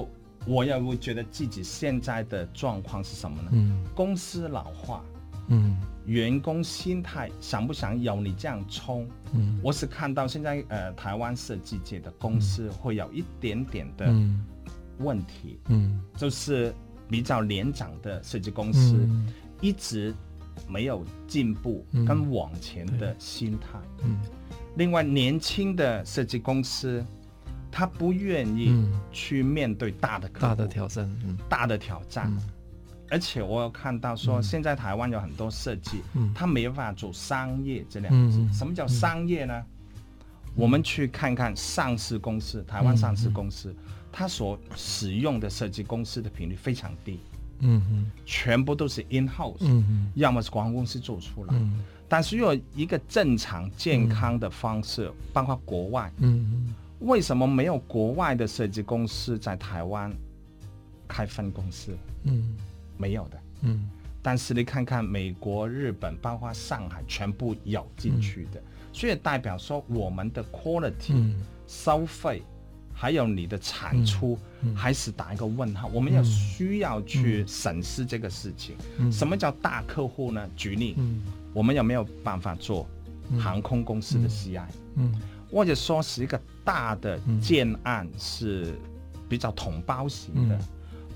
[0.48, 3.50] 我也会觉得自己现在的状况是什么呢？
[3.52, 5.06] 嗯，公司老化，
[5.50, 5.78] 嗯。
[6.08, 9.06] 员工心态想不想有你这样冲？
[9.34, 14.06] 嗯，我是看到现在呃台湾设计界的公司会有一点点的
[15.00, 16.74] 问题，嗯，就是
[17.10, 19.08] 比较年长的设计公司
[19.60, 20.16] 一直
[20.66, 24.18] 没有进步跟往前的心态，嗯，
[24.78, 27.06] 另外年轻的设计公司
[27.70, 32.34] 他不愿意去面对大的大的挑战，嗯，大的挑战。
[33.10, 38.46] 而且我有看到说，现在台湾有很多设计，嗯，他没办法做商业这两个字。
[38.54, 39.64] 什么叫商业呢？
[40.56, 43.76] 我们去看看上市公司，台湾上市公司，
[44.12, 47.20] 它所使用的设计公司的频率非常低，
[47.60, 51.54] 嗯嗯，全部都是 in house，嗯，要么是广告公司做出来，
[52.10, 60.12] 但是又有一个正常健康的方式，包括国外，嗯，为什么没有国外的设计公司在台湾？
[61.10, 62.54] 开分公司，嗯，
[62.98, 63.90] 没有的，嗯。
[64.20, 72.44] 但是你看看美国、日本，包括上海，全部咬进去的，嗯、所以代表说我们的 quality、嗯、收费，
[72.94, 74.38] 还有你的产出，
[74.76, 75.88] 还是打一个问号。
[75.94, 78.76] 我们要需要去审视这个事情。
[78.98, 80.46] 嗯、什么叫大客户呢？
[80.58, 81.22] 举例，嗯、
[81.54, 82.86] 我们有没有办法做
[83.40, 84.60] 航空公司的 CI？
[84.96, 88.74] 嗯，嗯或者说是一个大的建案是
[89.30, 90.60] 比较同胞型的。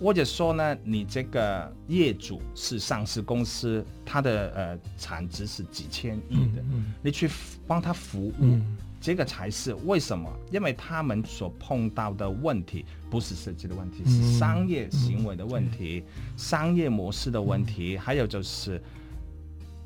[0.01, 7.29] 或者说呢，你这个业主是上市公司，他的呃产值是几千亿的，嗯嗯、你去
[7.67, 10.27] 帮他服务，嗯、这个才是为什么？
[10.51, 16.03] 因为他们所碰到的问题不是设计的问题，嗯、是商业行为的问题，
[16.35, 18.81] 商业模式的问题，嗯、还有就是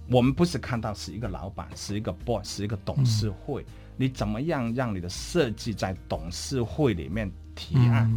[0.10, 3.66] 我们不是看到是一个老板，是一个 boss，是一个董事会，嗯、
[3.98, 8.10] 你怎么样让你的设计在董事会里面提案？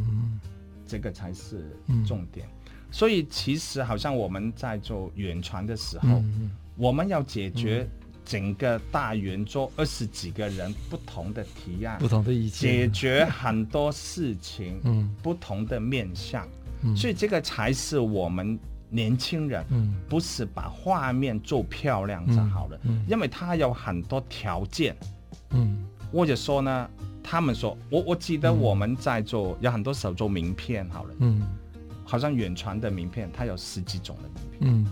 [0.89, 7.87] 嗯这个才是重点，嗯、所以其实好像我们在做远传的时候，嗯、我们要解决
[8.25, 16.49] 整个大圆桌二十几个人不同的提案、不同的意见，解决很多事情，嗯，不同的面向，
[16.83, 22.99] 嗯、所以这个才是我们年轻人，嗯，不是把画面做漂亮就好了，嗯。
[22.99, 24.97] 嗯、因为他有很多条件，
[25.51, 26.91] 嗯，或者说呢。
[27.31, 31.43] 他们说，我我记得我们在做，嗯、有很多时候做名片好了，嗯，
[32.03, 34.87] 好像远传的名片，它有十几种的名片，嗯，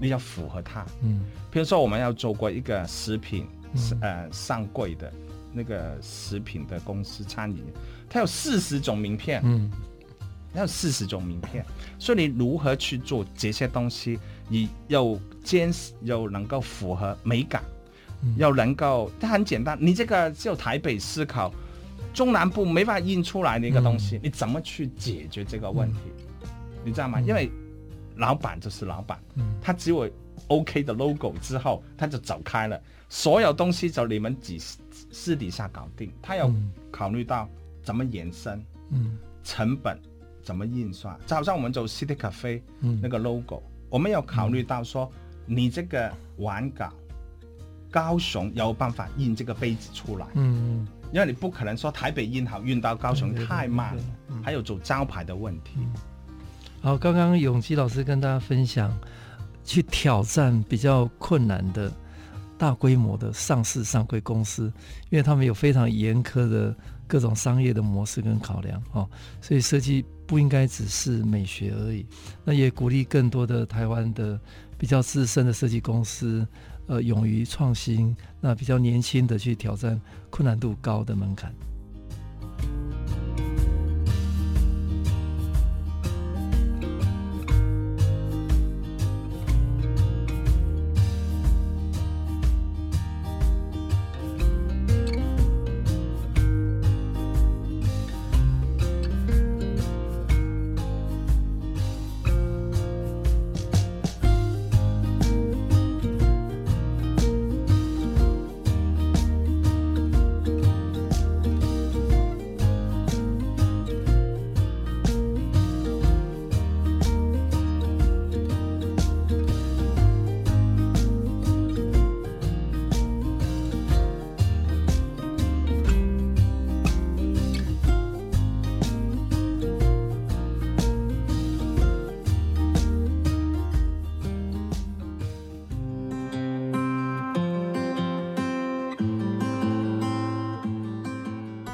[0.00, 5.12] 你要符合它，嗯，比如说我们要做过一个食品，嗯、呃，上柜的
[5.52, 7.64] 那个食品的公司餐饮，
[8.08, 9.68] 它有四十种名片，嗯，
[10.54, 11.66] 要四十种名片，
[11.98, 17.60] 所以你如何去做这些东西，你又坚持又能够符合美感，
[18.36, 21.52] 又、嗯、能够，它很简单，你这个只有台北思考。
[22.12, 25.98] 中南部没法印出来的一个东西，嗯、你怎么去解决这个问题？
[26.42, 26.48] 嗯、
[26.84, 27.18] 你知道吗？
[27.20, 27.50] 嗯、因为
[28.16, 30.08] 老板就是老板，嗯、他只有
[30.48, 34.58] OK 的 logo 之后，他就走开了，所有东西就你们几
[35.10, 36.12] 私底下搞定。
[36.20, 36.52] 他要
[36.90, 37.48] 考虑到
[37.82, 39.98] 怎么延伸，嗯，成本
[40.42, 42.60] 怎么印刷，就好像我们走 City Cafe
[43.00, 45.10] 那个 logo，、嗯、我们要考虑到说，
[45.46, 46.92] 你这个玩稿，
[47.90, 50.86] 高雄有办法印这个杯子出来，嗯。
[51.12, 54.02] 因为你不可能说台北印好运到高雄太慢了，
[54.42, 55.72] 还有走招牌的问题。
[56.80, 58.90] 好，刚刚永基老师跟大家分享，
[59.62, 61.92] 去挑战比较困难的
[62.56, 64.72] 大规模的上市上柜公司，
[65.10, 66.74] 因为他们有非常严苛的
[67.06, 69.08] 各种商业的模式跟考量哦，
[69.40, 72.06] 所以设计不应该只是美学而已。
[72.42, 74.40] 那也鼓励更多的台湾的
[74.78, 76.46] 比较资深的设计公司。
[76.86, 81.54] 呃，勇于创新，那比较年轻的去挑战困难度高的门槛。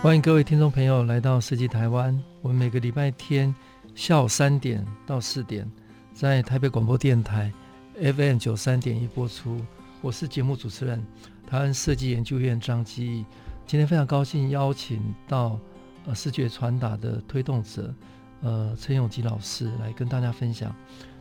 [0.09, 2.19] 欢迎各位听众朋友来到设计台湾。
[2.41, 3.55] 我们每个礼拜天
[3.95, 5.71] 下午三点到四点，
[6.15, 7.53] 在台北广播电台
[7.95, 9.61] FM 九三点一播出。
[10.01, 11.07] 我是节目主持人
[11.47, 13.27] 台湾设计研究院张基义。
[13.67, 15.61] 今天非常高兴邀请到
[16.07, 17.95] 呃视觉传达的推动者
[18.41, 20.75] 呃陈永基老师来跟大家分享。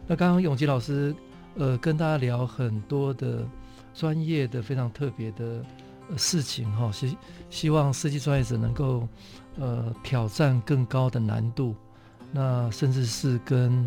[0.08, 1.13] 那刚刚永基老师
[1.56, 3.45] 呃跟大家聊很多的
[3.93, 5.62] 专业的非常特别的。
[6.15, 7.17] 事情哈，希
[7.50, 9.08] 希望设计专业者能够
[9.60, 11.76] 呃挑战更高的难度，
[12.32, 13.86] 那甚至是跟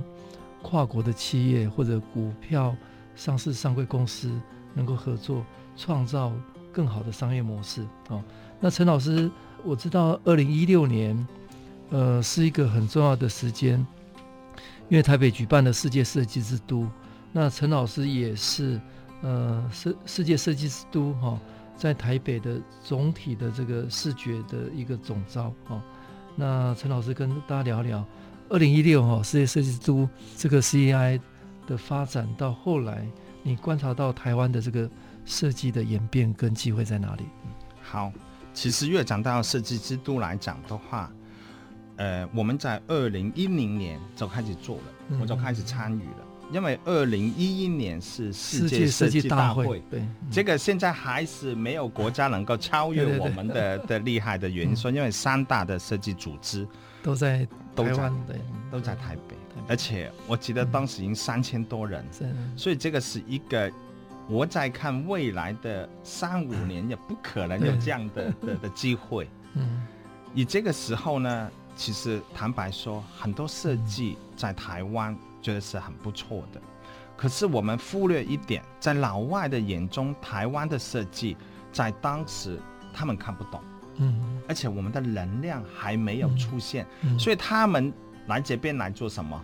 [0.63, 2.77] 跨国的企业或者股票
[3.17, 4.31] 上市上柜公司
[4.75, 5.45] 能够合作，
[5.77, 6.33] 创造
[6.73, 8.23] 更好的商业模式啊。
[8.61, 9.31] 那陈老师，
[9.65, 11.27] 我知道二零一六年
[11.89, 13.79] 呃是一个很重要的时间，
[14.89, 16.87] 因为台北举办了世界设计之都，
[17.33, 18.79] 那陈老师也是
[19.23, 21.39] 呃世世界设计之都哈。
[21.81, 25.81] 在台北的总体的这个视觉的一个总招哦，
[26.37, 28.05] 那陈老师跟大家聊聊，
[28.51, 31.19] 二零一六哈世界设计之都这个 CEI
[31.67, 33.09] 的发展到后来，
[33.43, 34.91] 你观察到台湾的这个
[35.25, 37.25] 设计的演变跟机会在哪里？
[37.81, 38.13] 好，
[38.53, 41.11] 其实越讲到设计之都来讲的话，
[41.97, 46.27] 呃，我们在二零一零年就开始做了，嗯、我就开始参与了。
[46.53, 56.67] 因为二零一一年是世界设计大会，会对、嗯、这个现在还是没有国家能够超越我们的的厉害的原因，说因为三大的设计组织
[57.03, 58.13] 都在台湾，
[58.71, 59.37] 都在台北，
[59.69, 63.71] 而且我记得当时已经三千多人，嗯、所以这个是一个
[64.29, 69.29] 我在看未来的三五年也不可能有这样的的的机会。
[69.55, 69.83] 嗯，
[70.35, 75.17] 以这个时候呢，其实坦白说，很多设计在台湾。
[75.41, 76.61] 觉得是很不错的，
[77.17, 81.37] 可是我们忽略一点，在老外的眼中，台湾的设计
[81.73, 82.59] 在当时
[82.93, 83.61] 他们看不懂，
[83.97, 87.93] 嗯，而且我们的能量还没有出现，嗯，所以他们
[88.27, 89.41] 来这边来做什么？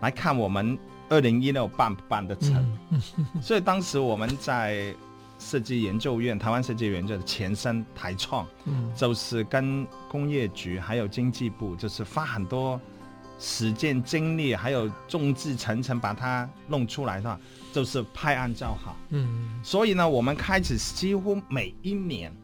[0.00, 2.78] 来看我们二零一六办不办得成？
[3.42, 4.94] 所以当时我们在
[5.38, 12.80] 设计研究院，台湾设计研究院的前身台创，嗯，就是跟工业局还有经济部，就是发很多。
[13.38, 17.38] 时间精力还有众志成城把它弄出来的话，
[17.72, 18.96] 就是拍案叫好。
[19.10, 22.34] 嗯，所以呢，我们开始几乎每一年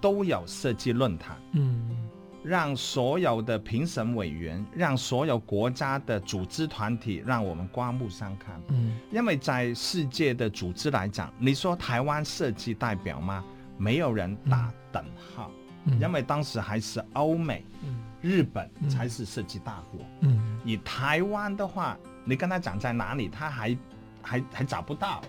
[0.00, 1.36] 都有设计论坛。
[1.52, 1.96] 嗯，
[2.42, 8.60] 让所有的评审委员，让所有国家的组织团体，让我们刮目相看。
[8.68, 13.44] 嗯，因为在世界的组织来讲，你说台湾设计代表吗？
[13.76, 15.50] 没有人打等号。
[15.84, 17.64] 嗯，因为当时还是欧美。
[17.84, 17.99] 嗯。
[18.22, 23.76] 日本才是设计大国，嗯，你台湾的话，你跟他讲在哪里，他还
[24.20, 25.22] 还还找不到，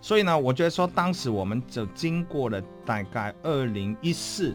[0.00, 4.54] 所以呢，我觉得说当时我们就经过了大概二零一四，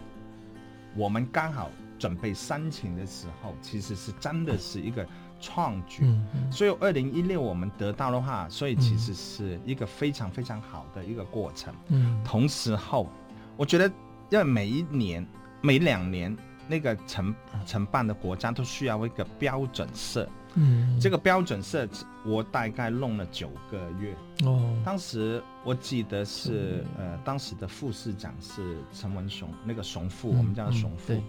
[0.97, 5.08] 我们刚好准备申请的时候，其实是真的是一个
[5.39, 13.08] 创举，嗯嗯，所以二零一六我们得到的话，所以其实是一个非常非常好的一个过程，嗯，同时后，
[13.56, 13.89] 我觉得
[14.30, 15.26] 要每一年
[15.62, 16.36] 每两年。
[16.67, 17.34] 那个承
[17.65, 21.88] 承办的国家都需要一个标准色，嗯，这个标准色
[22.25, 24.75] 我大概弄了九个月哦。
[24.84, 31.13] 当时我记得是呃，当时的副市长是陈文雄，那个熊副，嗯、我们叫熊副。
[31.13, 31.23] 嗯、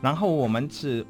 [0.00, 1.06] 然后我们是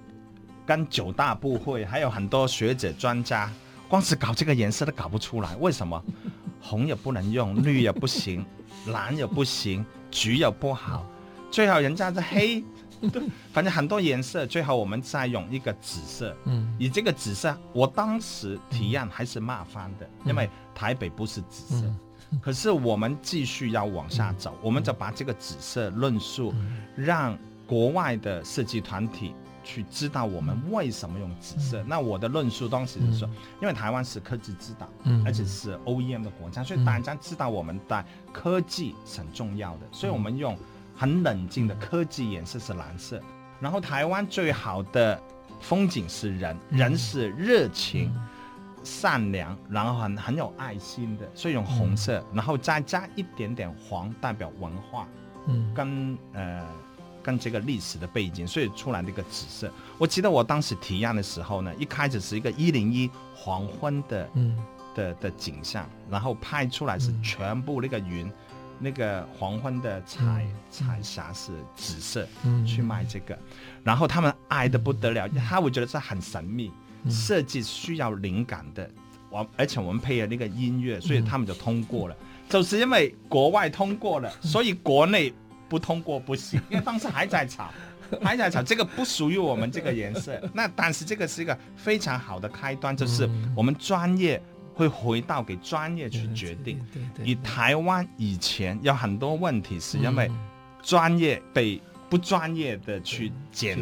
[0.66, 3.50] 跟九大部会，还有很多学者专家，
[3.88, 5.56] 光是搞这个颜色都搞不出来。
[5.56, 6.02] 为什么？
[6.60, 8.46] 红也不能用，绿也不行，
[8.86, 11.04] 蓝也不行，橘也不好，
[11.50, 12.62] 最好人家是黑。
[13.10, 16.36] 对， 反正很多颜色，最后我们再用一个紫色。
[16.44, 21.86] 嗯，以这个紫色，我当时体验还是麻烦的，嗯、因为台北不是紫色。
[22.30, 27.36] 嗯、 可是我们继续要往下走，嗯、我们就把这个紫色论述，嗯、让
[27.66, 29.34] 国外的设计团体
[29.64, 31.82] 去知道我们为什么用紫色。
[31.82, 40.56] 嗯、那我的论述当时是说，嗯、因为台湾是科技之岛，嗯、而且是 OEM 的国家，所以大家知道我们的科技是很重要的，所以我们用。
[41.02, 43.20] 很冷静的科技颜色是蓝色，
[43.58, 45.20] 然后台湾最好的
[45.60, 48.22] 风景是人，人是热情、嗯、
[48.84, 55.08] 善良，然后很很有爱心的，所以用红色，嗯、然后再加一点点黄，代表文化，
[55.48, 56.64] 嗯，跟呃
[57.20, 59.68] 跟这个历史的背景，所以出来的一个紫色。
[59.98, 64.56] 我记得我当时提案的时候呢，一开始是一个一零一黄昏的，嗯。
[64.94, 68.26] 的的景象，然后拍出来是全部那个云。
[68.26, 68.32] 嗯
[68.82, 73.38] 那个黄昏的彩彩霞是紫色，嗯、去卖这个，
[73.84, 76.72] 然后他们爱的不得了，嗯、他会觉得这很神秘，
[77.04, 78.90] 嗯、设计需要灵感的，
[79.30, 82.16] 我而且我们配了那个音乐，所以他们就通过了。
[82.20, 85.32] 嗯、就是因为国外通过了，所以国内
[85.68, 87.70] 不通过不行，因为当时还在吵，
[88.20, 90.38] 还在吵，这个不属于我们这个颜色。
[90.52, 94.42] 那但是这个是一个非常好的开端，就是我们专业。
[94.74, 96.78] 会回到给专业去决定。
[96.92, 100.30] 对对以台湾以前有很多问题，是因为
[100.82, 103.78] 专业被不专业的去检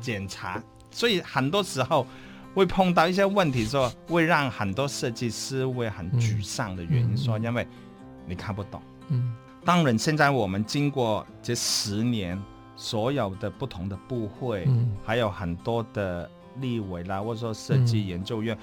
[0.00, 2.06] 检查，所以很多时候
[2.54, 7.66] 会碰到一些问题，说会让很多设计师会很沮丧的原因，说因为
[8.26, 8.80] 你看不懂。
[9.08, 12.40] 嗯，当然现在我们经过这十年，
[12.76, 14.68] 所有的不同的部会，
[15.04, 18.56] 还有很多的立委啦，或者说设计研究院。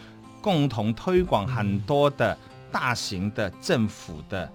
[0.46, 2.38] 共同推广很多的
[2.72, 4.48] 大型的政府的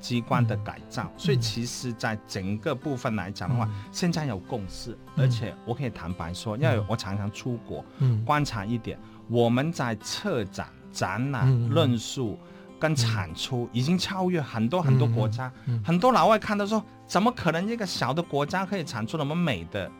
[0.00, 12.38] 机关的改造，嗯、所以其实，在整个部分来讲的话，嗯、现在有共识，而且我可以坦白说，因为我常常出国，嗯、观察一点，我们在策展、展览、嗯、论述
[12.78, 19.90] 跟产出已经超越很多很多国家，嗯嗯、很多老外看到说，怎么可能一个小的国家可以产出那么美的，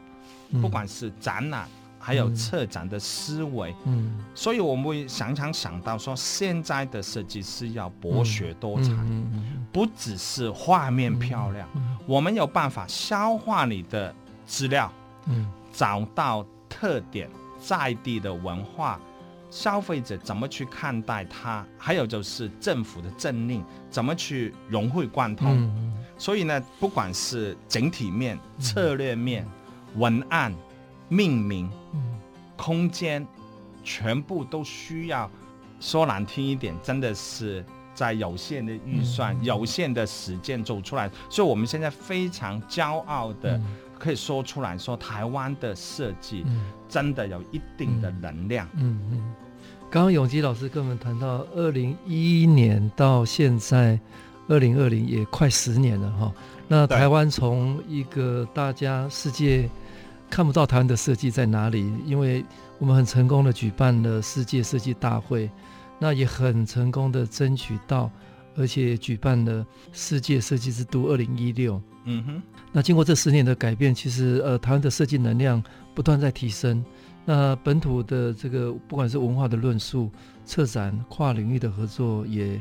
[0.60, 1.68] 不管是展览。
[2.04, 11.68] 还有策展的思维，嗯，所以我们会常常想到说，现在的设计师要博学多才，嗯嗯、不只是画面漂亮，
[12.04, 14.12] 我们有办法消化你的
[14.44, 14.92] 资料，
[15.26, 17.30] 嗯，找到特点，
[17.60, 18.98] 在地的文化，
[19.48, 25.56] 消费者怎么去看待它，还有就是政府的政令怎么去融会贯通。
[25.56, 29.46] 嗯、所以呢，不管是整体面、策略面、
[29.94, 30.52] 文案。
[31.12, 31.68] 命名、
[32.56, 33.26] 空间，
[33.84, 35.30] 全部都需要。
[35.78, 37.62] 说难听一点，真的是
[37.94, 41.10] 在有限的预算、嗯、有限的时间走出来。
[41.28, 43.60] 所以，我们现在非常骄傲的
[43.98, 46.46] 可以说出来说，台湾的设计
[46.88, 48.66] 真的有一定的能量。
[48.74, 49.34] 嗯嗯。
[49.90, 54.00] 刚刚永基老师跟我们谈到，二零一一年到现在，
[54.48, 56.32] 二零二零也快十年了哈。
[56.68, 59.68] 那台湾从一个大家世界。
[60.32, 62.42] 看不到台湾的设计在哪里，因为
[62.78, 65.50] 我们很成功的举办了世界设计大会，
[65.98, 68.10] 那也很成功的争取到，
[68.56, 71.78] 而且举办了世界设计之都二零一六。
[72.04, 75.62] 嗯哼，那经过这十年的改变，其实呃，台湾的设计能量
[75.94, 76.82] 不断在提升。
[77.26, 80.10] 那本土的这个不管是文化的论述、
[80.46, 82.58] 策展、跨领域的合作也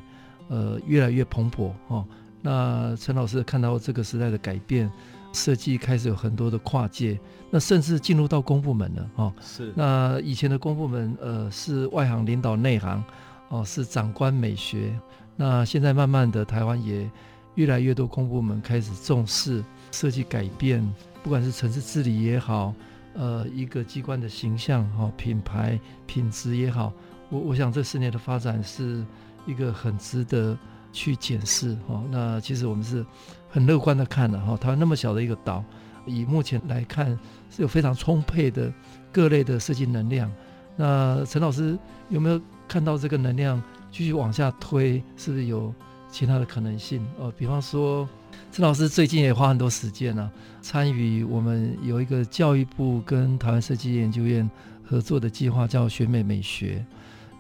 [0.50, 2.06] 呃越来越蓬勃哦。
[2.42, 4.92] 那陈老师看到这个时代的改变。
[5.34, 7.18] 设计开始有很多的跨界，
[7.50, 9.34] 那甚至进入到公部门了哦。
[9.40, 9.72] 是。
[9.78, 13.02] 那以前的公部门，呃，是外行领导内行，
[13.48, 14.94] 哦，是长官美学。
[15.38, 17.10] 那现在慢慢的，台湾也
[17.56, 19.64] 越来越多公部门开始重视
[19.94, 20.86] 设计改变，
[21.24, 22.74] 不管是城市治理也好，
[23.14, 26.92] 呃，一个机关的形象哈、哦，品牌品质也好，
[27.30, 29.02] 我我想这十年的发展是
[29.46, 30.58] 一个很值得
[30.92, 32.04] 去检视哈、哦。
[32.10, 33.06] 那其实我们是。
[33.54, 35.62] 很乐观的看了哈，台湾那么小的一个岛，
[36.06, 37.08] 以目前来看
[37.50, 38.72] 是有非常充沛的
[39.12, 40.32] 各类的设计能量。
[40.78, 41.78] 那陈老师
[42.08, 43.62] 有没有看到这个能量
[43.92, 45.04] 继续往下推？
[45.18, 45.76] 是不是有
[46.10, 47.06] 其他的可能性？
[47.20, 48.08] 哦，比方说
[48.54, 50.32] 陈老师最近也花很多时间呢、
[50.62, 54.50] 参与我们有一个教育部跟台湾设计研究院
[54.82, 56.86] 合作的计划，叫学美美学。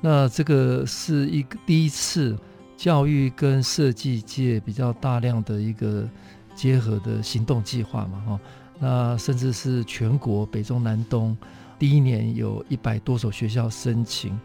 [0.02, 2.38] 那这个是一个第一次。
[2.82, 6.03] 教育跟设计界比较大量的一个
[6.55, 8.39] 结合的行动计划嘛，哈，
[8.79, 11.38] 那甚至是全国北中南东，
[11.77, 14.36] 第一年有一百多所学校申请，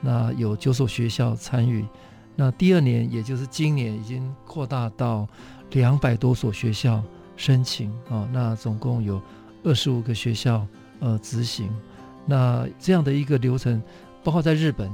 [0.00, 1.86] 那有九所学校参与，
[2.34, 5.24] 那第二年也就是今年已经扩大到
[5.70, 7.00] 两百多所学校
[7.36, 9.22] 申请啊，那总共有
[9.62, 10.66] 二十五个学校
[10.98, 11.70] 呃执行，
[12.26, 13.80] 那这样的一个流程，
[14.24, 14.90] 包括在日本。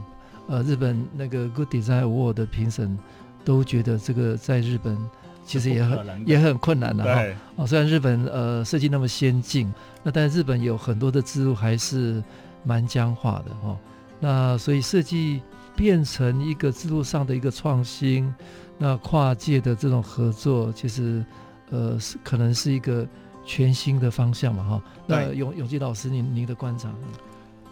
[0.51, 2.99] 呃，日本那个 Good Design Award 的评审
[3.45, 4.99] 都觉得这个在日本
[5.47, 7.23] 其实也很也很困难的哈。
[7.55, 9.73] 哦，虽然日本呃设计那么先进，
[10.03, 12.21] 那但是日本有很多的制度还是
[12.65, 13.79] 蛮僵化的哈、哦。
[14.19, 15.41] 那所以设计
[15.77, 18.35] 变成一个制度上的一个创新，
[18.77, 21.25] 那跨界的这种合作，其实
[21.71, 23.07] 呃是可能是一个
[23.47, 24.83] 全新的方向嘛哈、哦。
[25.07, 26.93] 那永永基老师，您您的观察？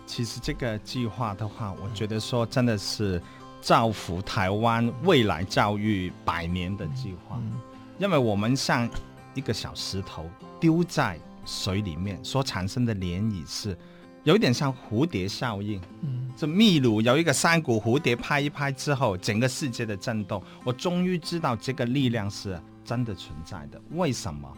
[0.08, 3.22] 其实这个计划的话，我觉得说真的是
[3.60, 7.38] 造福台湾未来教育百年的计划，
[7.98, 8.88] 因为我们像
[9.34, 10.24] 一个小石头
[10.58, 13.76] 丢在水里面所产生的涟漪是
[14.24, 15.78] 有一点像蝴蝶效应。
[16.00, 23.78] 嗯，这秘鲁有一个山谷蝴蝶拍一拍之后，整个世界的震动，我终于知道这个力量是真的存在的。
[23.90, 24.50] 为什么？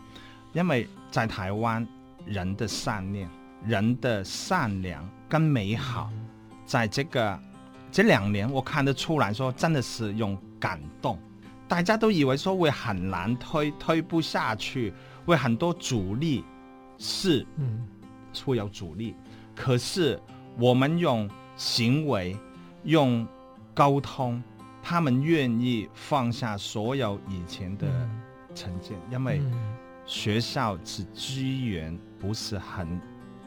[0.53, 1.85] 因为在台湾
[2.25, 3.29] 人的善念。
[3.67, 6.11] 人的善良跟美好，
[6.65, 7.41] 在这个
[7.93, 11.19] 这两年，我看得出来说，真的是用感动。
[11.69, 14.93] 大家都以为说会很难推，推不下去，
[15.25, 16.45] 会很多阻力，
[16.99, 17.87] 是，嗯，
[18.45, 19.15] 会有阻力。
[19.55, 20.21] 可是
[20.59, 22.37] 我们用行为，
[22.85, 23.27] 用
[23.73, 24.43] 沟通，
[24.83, 27.87] 他们愿意放下所有以前的
[28.55, 29.41] 成见，因为
[30.07, 33.01] 学校是资源，不是很。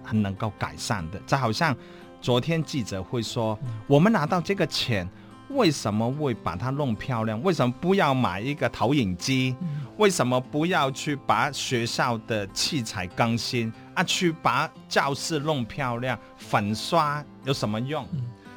[0.04, 1.76] 很能够改善的，就好像
[2.22, 5.08] 昨天记者会说，我们拿到这个钱，
[5.49, 7.41] 为什么会把它弄漂亮？
[7.43, 9.56] 为什么不要买一个投影机？
[9.97, 14.04] 为什么不要去把学校的器材更新啊？
[14.04, 18.08] 去把教室弄漂亮，粉刷有什么用？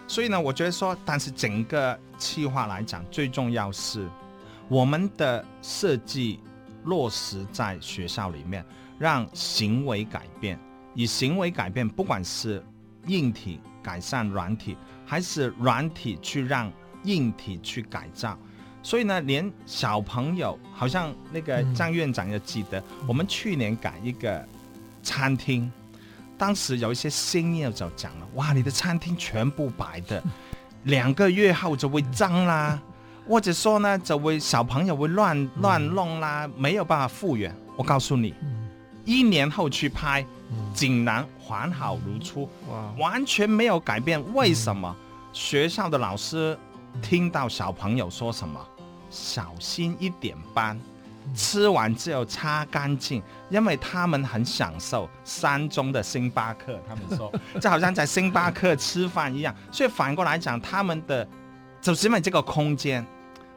[0.08, 4.08] 所以呢，我觉得说，但是整个计划来讲，最重要是
[4.68, 6.40] 我们的设计
[6.84, 8.64] 落实在学校里面，
[8.98, 10.58] 让行为改变。
[10.96, 12.60] 以行为改变，不管是
[13.06, 16.72] 硬体改善软体，还是软体去让
[17.04, 18.36] 硬体去改造，
[18.82, 24.44] 所以呢，连小朋友，好像那个张院长也记得，嗯、我们去年改一个
[25.02, 25.70] 餐厅，
[26.36, 30.20] 当时有一些新业就讲了，哇，你的餐厅全部白的，
[30.84, 32.80] 两个月后就会脏啦，
[33.28, 37.54] 或者说呢，就会小朋友会乱乱弄啦，没有办法复原。
[37.76, 38.34] 我告诉你，
[39.06, 40.26] 一年后去拍，
[40.74, 42.46] 竟然完好如初，
[42.98, 44.22] 完全没有改变。
[44.34, 44.94] 为什么？
[45.32, 46.58] 学校的老师
[47.00, 48.60] 听到小朋友说什么？
[49.08, 50.78] 小心一点斑。
[51.34, 56.80] 吃完之后擦干净，因为他们很享受山中的星巴克。
[56.88, 59.52] 他们说， 就好像在星巴克吃饭一样。
[59.72, 61.26] 所以反过来讲，他们的
[61.80, 63.04] 就是因为这个空间，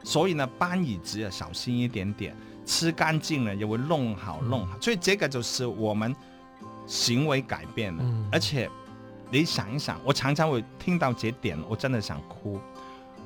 [0.02, 4.78] 所以呢，搬椅子要小心一点点，吃干净了也会弄好弄好。
[4.80, 6.14] 所以这个就是我们
[6.86, 8.04] 行为改变了。
[8.32, 8.68] 而且
[9.30, 12.60] 你想一想，我常常会听到这点，我真的想哭。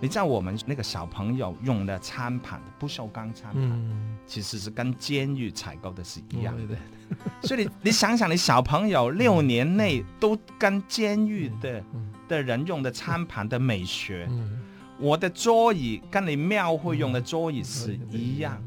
[0.01, 6.77] 你知道我们那个小朋友用的餐盘，不锈钢餐盘，嗯、其实是跟监狱采购的是一样的。
[7.43, 14.61] 所以你你想想，你小朋友六年内都跟监狱的、嗯、的人用的餐盘的美学，嗯、
[14.99, 18.61] 我的桌椅跟你庙会用的桌椅是一样，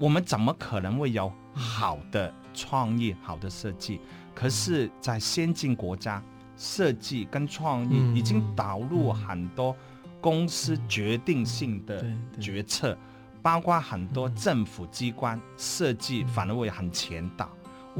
[0.00, 4.00] 我们怎么可能会有好的创意、好的设计？
[4.34, 6.22] 可是，在先进国家，
[6.56, 9.76] 设计跟创意已经导入很多。
[10.22, 12.04] 公司决定性的
[12.38, 12.94] 决策，
[13.40, 17.48] 包括很多政府机关设计反而会很前导。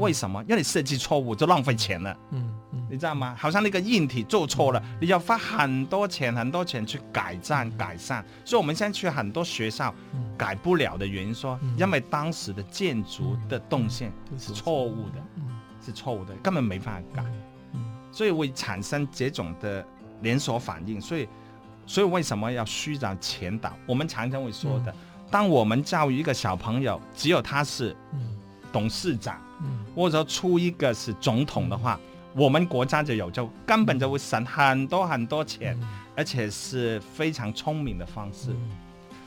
[0.01, 0.41] 为什么？
[0.43, 2.17] 因为你设计错误就浪费钱了。
[2.31, 3.35] 嗯嗯，你知道吗？
[3.37, 8.25] 好像那个硬体做错了，你要花很多钱很多钱去改善改善。
[8.43, 9.93] 所以我们现在去很多学校
[10.37, 15.21] 改不了的原因，说因为当时的建筑的动线是错误的，
[15.85, 17.23] 是错误的，根本没法改。
[18.11, 19.85] 所以会产生这种的
[20.21, 20.99] 连锁反应。
[20.99, 21.29] 所以。
[21.87, 23.73] 所以为什么要虚张前导？
[23.85, 24.95] 我们常常会说的，
[25.29, 27.97] 当我们教育一个小朋友，只有他是
[28.71, 29.41] 董事长，
[29.95, 31.99] 或者说出一个是总统的话，
[32.33, 35.77] 我们国家就有，就根本就会省很多很多钱，
[36.15, 38.49] 而且是非常聪明的方式。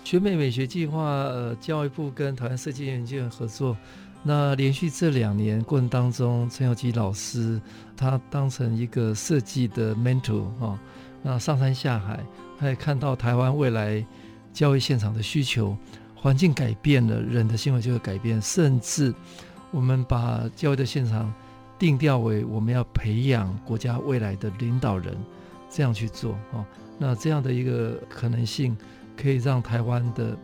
[0.03, 3.77] 全美美学计划，呃，教育部跟台湾设计研究院合作，
[4.23, 7.61] 那连续这两年过程当中，陈有基老师
[7.97, 10.79] 他当成一个设计的 mentor 啊，
[11.23, 12.21] 那上山下海。
[12.57, 14.03] 他也看到台湾未来
[14.53, 15.77] 教育现场的需求，
[16.15, 18.41] 环境改变了，人的行为就会改变。
[18.41, 19.13] 甚至
[19.75, 21.35] 我们把教育的现场
[21.77, 25.17] 定调为我们要培养国家未来的领导人，
[25.69, 26.65] 这样去做哦。
[26.97, 28.77] 那这样的一个可能性，
[29.17, 30.39] 可以让台湾的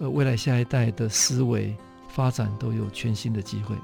[0.00, 1.76] 呃未来下一代的思维
[2.08, 3.76] 发展都有全新的机会。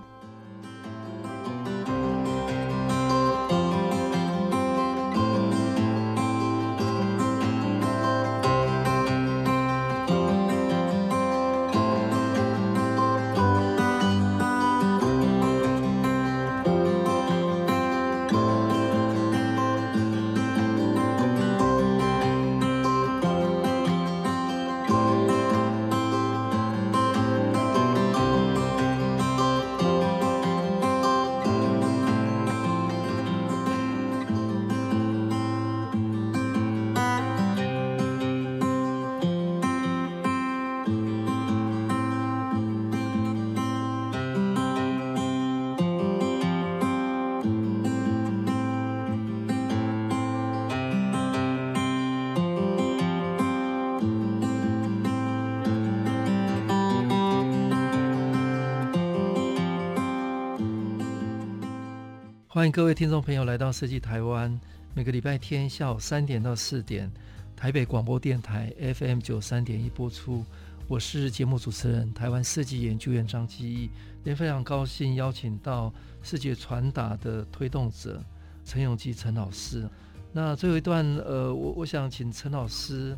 [62.58, 64.60] 欢迎各位听众朋友来到设计台湾，
[64.92, 67.08] 每个礼拜天下午三点到四点，
[67.54, 70.44] 台北广播电台 FM 九三点一播出。
[70.88, 73.90] 我是节目主持人台湾设计研究院张基义，
[74.24, 78.20] 也非常高兴邀请到视觉传达的推动者
[78.64, 79.88] 陈永基陈老师。
[80.32, 83.16] 那最后一段，呃，我我想请陈老师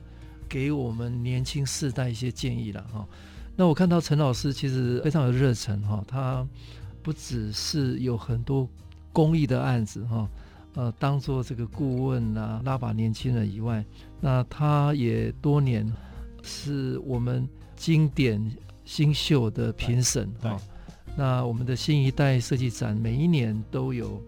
[0.50, 3.08] 给我们年轻世代一些建议了哈。
[3.56, 6.46] 那我看到陈老师其实非常有热忱哈，他
[7.02, 8.68] 不只是有很多。
[9.12, 10.28] 公益的案子哈，
[10.74, 13.84] 呃，当做这个顾问啊，拉把年轻人以外，
[14.20, 15.90] 那他也多年
[16.42, 18.40] 是我们经典
[18.84, 20.56] 新秀的评审哈。
[21.16, 24.22] 那我们的新一代设计展每一年都有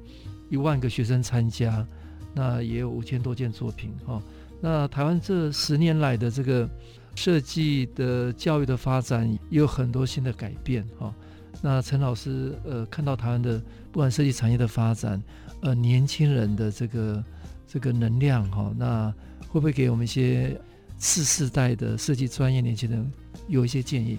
[0.51, 1.87] 一万个学生参加，
[2.35, 4.21] 那也有五千多件作品哈。
[4.61, 6.69] 那台湾这十年来的这个
[7.15, 11.15] 设计的教育的发展也有很多新的改变哈。
[11.63, 13.59] 那陈老师呃，看到台湾的。
[13.93, 15.23] 不管设计产业的发展，
[15.61, 17.23] 呃，年轻人的这个
[17.69, 19.15] 这个能量哈、哦，那
[19.49, 20.59] 会不会给我们一些
[20.97, 23.13] 次世代的设计专业年轻人
[23.49, 24.17] 有一些建议？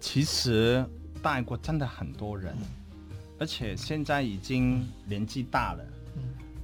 [0.00, 0.86] 其实
[1.20, 2.54] 带过真的很多人，
[3.40, 5.84] 而且现在已经年纪大了，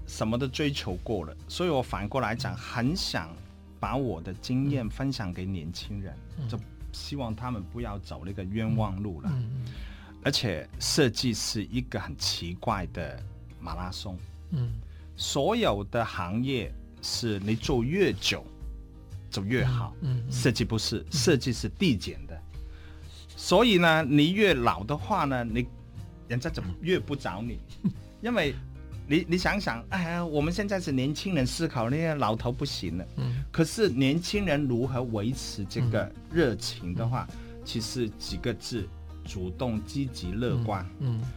[0.07, 3.28] 什么都追求过了，所以我反过来讲，很想
[3.80, 6.14] 把我的经验分享给年轻人，
[6.49, 6.57] 就
[6.93, 9.33] 希望他们不要走那个冤枉路了。
[10.23, 13.23] 而且设计是一个很奇怪的
[13.61, 14.18] 马拉松，
[14.51, 14.73] 嗯
[15.16, 18.45] 所有的行业是你做越久
[19.31, 22.41] 就越好，嗯设计不是，设计是递减的，
[23.37, 25.66] 所以呢，你越老的话呢，你
[26.29, 27.59] 人家怎么越不找你，
[28.23, 28.55] 因为。
[29.05, 33.05] 你你想想，哎呀，我们现在是年轻人思考，那些老头不行了。
[33.16, 33.45] 嗯。
[33.51, 38.89] 可是年轻人如何维持这个热情的话，嗯、其实几个字：
[39.33, 40.85] 主动、积极、乐观。
[40.99, 41.18] 嗯。
[41.20, 41.28] 嗯，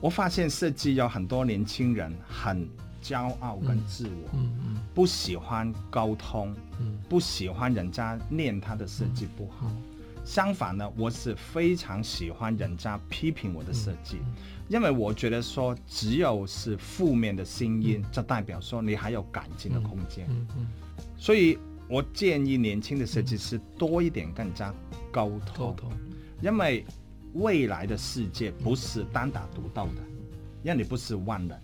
[0.00, 2.66] 我发现设计有很多年轻人很
[3.02, 9.66] 骄傲跟自我，嗯嗯，嗯，不喜欢沟通，嗯，不喜欢人家念他的设计不好。
[9.68, 9.82] 嗯嗯。
[10.24, 14.16] 相反呢，我是非常喜欢人家批评我的设计，
[14.68, 20.26] 因为我觉得说，只有是负面的声音，就代表说你还有改进的空间。
[21.18, 24.74] 所以我建议年轻的设计师多一点更加
[25.12, 25.76] 沟通，
[26.40, 26.86] 因为
[27.34, 30.02] 未来的世界不是单打独斗的，
[30.62, 31.58] 让你不是万能，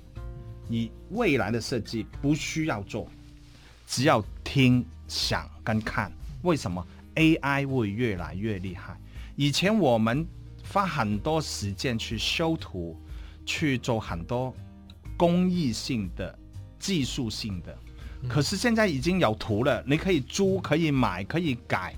[0.68, 3.09] 你未来的设计不需要做，
[3.87, 6.12] 只要听、想跟看。
[6.43, 8.99] 为什么？AI 会越来越厉害。
[9.37, 10.27] 以前我们
[10.73, 12.97] 花很多时间去修图，
[13.45, 14.55] 去做很多
[15.16, 16.37] 工艺性的、
[16.79, 17.77] 技术性的。
[18.29, 21.95] 可是现在已经有图了，你可以租、可以买、可以改，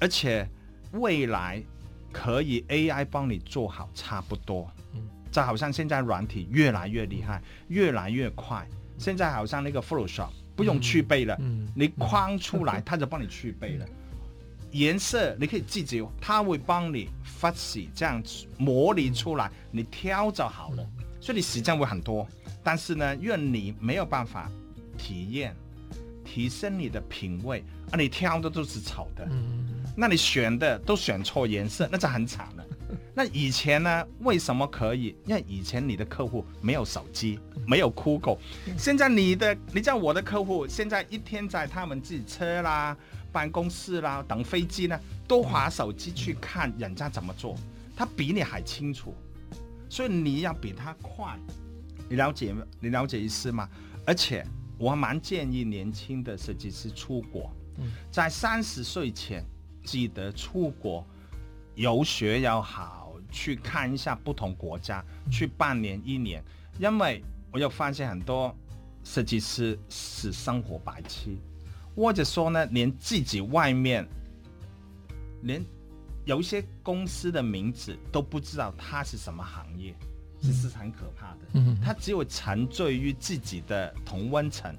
[0.00, 0.48] 而且
[0.92, 1.62] 未来
[2.12, 4.70] 可以 AI 帮你做好差不多。
[4.94, 5.08] 嗯。
[5.30, 8.68] 就好像现在软体越来越厉害，越来越快。
[8.98, 11.36] 现在好像那个 Photoshop 不用去背了，
[11.74, 13.86] 你框出来， 它就帮你去背了。
[14.72, 20.86] 颜色你可以自己，它会帮你发洗这样子模拟出来，你挑就好了。
[21.18, 22.28] 所以你时间会很多，
[22.62, 24.50] 但是呢，因为你没有办法
[24.98, 25.56] 体验、
[26.24, 29.26] 提升你的品味，啊，你挑的都是丑的，
[29.96, 32.64] 那你选的都选错颜色，那就很惨了。
[33.14, 35.14] 那以前呢，为什么可以？
[35.26, 38.38] 因为以前你的客户没有手机， 没有 Google，
[38.78, 42.96] 现在你的，你像我的客户，现在一天在他们自己车啦。
[43.32, 47.56] 办公室啦，等飞机呢，都划手机去看人家怎么做，
[47.96, 49.14] 他比你还清楚，
[49.88, 51.34] 所以你要比他快。
[52.10, 53.66] 你了解你了解意思吗？
[54.04, 57.50] 而且我还蛮建议年轻的设计师出国，
[58.10, 59.42] 在三十岁前
[59.84, 61.06] 记得出国
[61.74, 66.42] 游学要好，去看一下不同国家，去半年一年，
[66.78, 68.54] 因为我又发现很多
[69.04, 71.36] 设计师是生活白痴。
[71.94, 74.08] 或者说呢，连自己外面，
[75.42, 75.62] 连
[76.24, 79.94] 有一些公司的名字都不知道它是什么行业，
[80.40, 81.38] 这、嗯、是很可怕的。
[81.52, 84.74] 嗯，他只有沉醉于自己的同温层，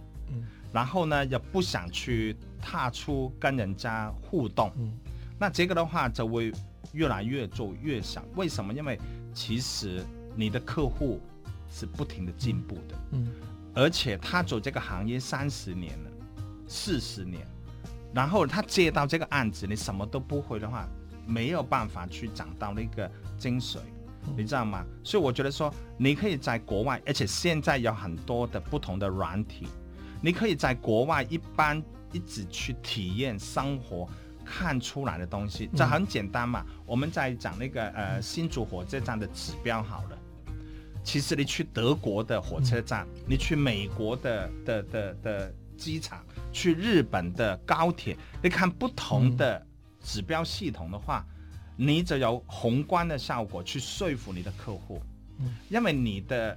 [0.74, 4.92] 然后呢，也不想去踏出跟人家互动，嗯，
[5.40, 6.52] 那这个的话就会
[6.92, 8.26] 越来越做越小。
[8.36, 8.74] 为什么？
[8.74, 9.00] 因为
[9.34, 10.04] 其实
[10.36, 11.22] 你的客户
[11.70, 13.28] 是不停的进步的，嗯，
[13.74, 16.10] 而且他走这个行业三十年了。
[16.66, 17.46] 四十年，
[18.16, 20.88] 然后他接到这个案子，你什么都不会的话，
[21.28, 23.78] 没有办法去找到那个精髓，
[24.36, 24.84] 你知道吗？
[25.04, 29.68] 所以我觉得说，你可以在国外，而且现在有很多的不同的软体，
[30.24, 34.08] 你可以在国外一般一直去体验生活，
[34.46, 36.66] 看出来的东西，这很简单嘛。
[36.86, 40.18] 我们在讲那个呃新竹火车站的指标好了，
[41.04, 46.24] 其实你去德国的火车站，你去美国的的的的机场。
[46.54, 49.66] 去日本的高铁，你看不同的
[50.00, 51.26] 指标系统的话，
[51.80, 55.02] 嗯、你就有宏观的效果去说服你的客户，
[55.40, 56.56] 嗯、因为你的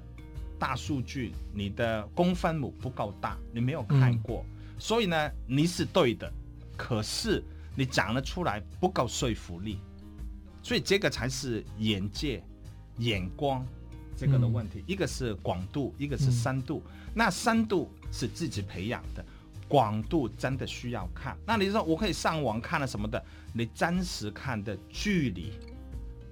[0.59, 6.33] 大数据、你的公分母不够大，你没有看过，嗯、所以呢，你是对的，
[6.77, 7.43] 可是
[7.75, 9.79] 你讲得出来不够说服力，
[10.63, 12.43] 所以这个才是眼界、
[12.99, 13.67] 眼光
[14.17, 19.25] 这个的问题，嗯、一个是广度，一个是深度，嗯、那深度是自己培养的。
[19.69, 23.21] 广度真的需要看，那你说我可以上网看了什么的？
[23.53, 25.55] 你真实看的距离、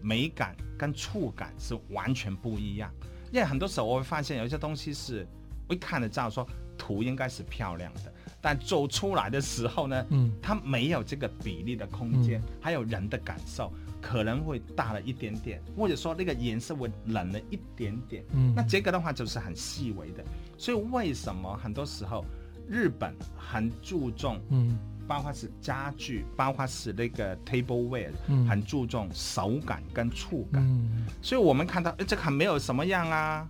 [0.00, 2.88] 美感跟触感是完全不一样。
[3.34, 5.26] 因为很多时候我会发现有一些东西是，
[5.68, 6.46] 我一看就知道说
[6.78, 8.00] 图应该是漂亮的，
[8.40, 20.22] 但做出来的时候呢，嗯，它没有这个比例的空间，嗯、还有人的感受可能会大了一点点，或者说那个颜色会冷了一点点，嗯，那这个的话就是很细微的。
[20.56, 22.24] 所以为什么很多时候？
[22.66, 33.48] 日本很注重，嗯，包括是家具，包括是那个 tableware，嗯，很注重手感跟触感，嗯，所以我们看到，哎，这个很没有什么样啊，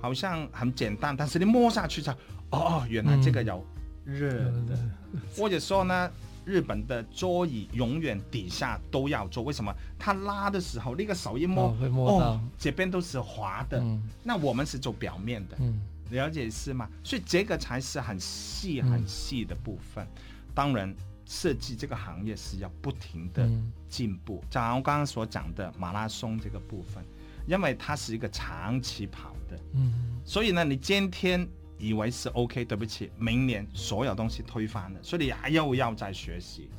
[0.00, 2.14] 好像很简单，但是你摸下去才
[2.50, 3.64] 哦，原来这个有
[4.04, 4.30] 热
[4.66, 4.78] 的。
[5.12, 6.10] 嗯、或者说呢，
[6.44, 9.74] 日本的桌椅永远底下都要做，为什么？
[9.98, 13.80] 他拉的时候，那个手一摸，哦，会摸到，哦，这边都是滑的。
[13.80, 15.80] 嗯、那我们是做表面的，嗯、
[16.10, 16.88] 了解是吗？
[17.02, 20.04] 所以这个才是很细很细的部分。
[20.04, 20.08] 嗯、
[20.54, 20.94] 当然，
[21.26, 23.48] 设计这个行业是要不停的
[23.88, 24.42] 进步。
[24.48, 27.04] 就像我刚刚所讲的马拉松这个部分。
[27.46, 29.92] 因为它是一个长期跑的，嗯，
[30.24, 31.46] 所以呢，你今天
[31.78, 36.70] 以为是 OK，对不起，明年所有东西推翻了，所以你还要要再学习，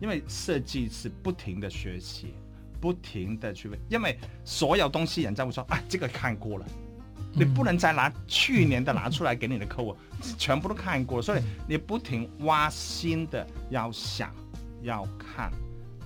[0.00, 2.34] 因为设计是不停的学习，
[2.80, 6.66] 不停的去问，因为所有东西人家会说啊，这个看过了，
[7.32, 14.34] 你不能再拿去年的拿出来给你的客户，嗯、全部都看过，所以你不停挖新的，要想，
[14.82, 15.50] 要看，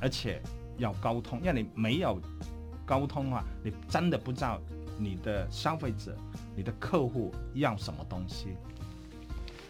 [0.01, 0.43] 而且
[0.79, 2.21] 要沟通，因为你没有。
[2.89, 4.61] 沟通的话，你真的不知道
[4.97, 6.17] 你的消费者、
[6.55, 8.57] 你的客户要什么东西。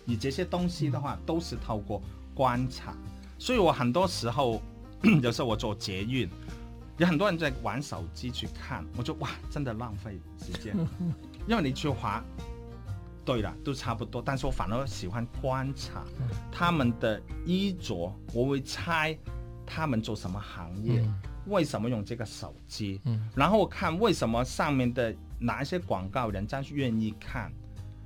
[0.05, 2.03] 你这些东西的话，都是透过
[2.35, 2.95] 观察。
[3.39, 4.61] 所以我很多时候，
[5.23, 6.29] 有时候我做捷运，
[6.99, 10.77] 有很多人在玩手机去看，我就哇，真的浪费时间。
[11.47, 12.23] 因为你去滑，
[13.25, 16.05] 对了，都差不多，但是我反而喜欢观察
[16.51, 19.17] 他们的衣着，我会猜
[19.65, 21.05] 他们做什么行业。
[21.47, 23.01] 为什么用这个手机？
[23.05, 27.53] 嗯，然后我看为什么上面的哪一些广告人家愿意看，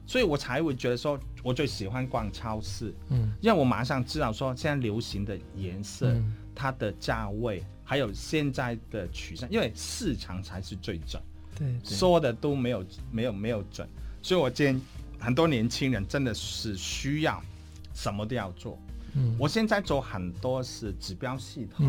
[0.06, 11.22] 所以我才会觉得说，我最喜欢逛超市，嗯，因为我马上知道说现在流行的颜色、嗯、它的价位，还有现在的取向，因为市场才是最准，
[11.60, 13.86] 对，说的都没有没有没有准，
[14.22, 14.80] 所以我建议
[15.18, 17.40] 很多年轻人真的是需要
[17.94, 18.78] 什么都要做。
[19.14, 21.86] 嗯，我现在做很多是指标系统，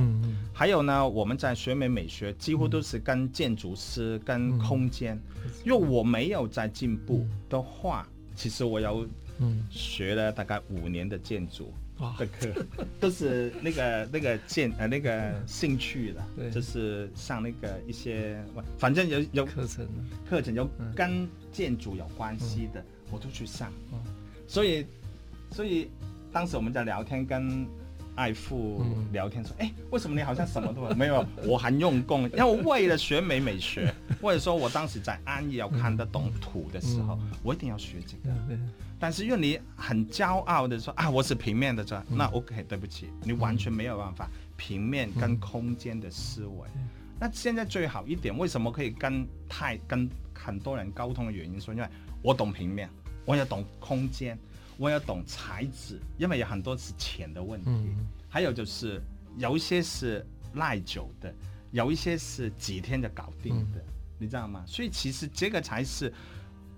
[0.53, 5.17] 还有呢，我们在学美美学几乎都是跟建筑师、跟空间，
[5.63, 8.05] 因为我没有在进步的话，
[8.35, 9.07] 其实我有
[9.37, 9.65] 嗯。
[9.69, 11.71] 学了大概五年的建筑
[12.17, 12.65] 的课，
[12.99, 18.43] 都是那个那个建呃那个兴趣的，对，就是上那个一些，
[18.77, 19.87] 反正有有课程
[20.29, 23.71] 课程有跟建筑有关系的，我都去上，
[24.47, 24.85] 所以
[25.51, 25.89] 所以。
[26.33, 27.67] 当时我们在聊天，跟
[28.21, 31.25] 爱富聊天说：“哎、嗯，为什么你好像什么都没有？
[31.43, 33.91] 我很用功， 因为我为了学美美学，
[34.21, 38.35] 或者说我当时在安逸要看得懂土的时候，嗯、我一定要学这个。
[38.49, 38.69] 嗯、
[38.99, 46.67] 但是因为你很骄傲的说啊，我是平面的这，嗯、那 OK，对不起，你完全没有办法平面跟空间的思维。
[46.75, 46.87] 嗯、
[47.19, 51.87] 那现在最好一点，为什么可以跟太跟很多人沟通的原因说，因为
[52.21, 52.87] 我懂平面，
[53.25, 54.37] 我也懂空间。”
[54.81, 58.99] 我要懂材质，因为有很多是钱的问题，嗯、还有就是
[59.37, 61.31] 有一些是耐久的，
[61.69, 64.63] 有一些是几天就搞定的，嗯、你知道吗？
[64.65, 66.11] 所以其实这个才是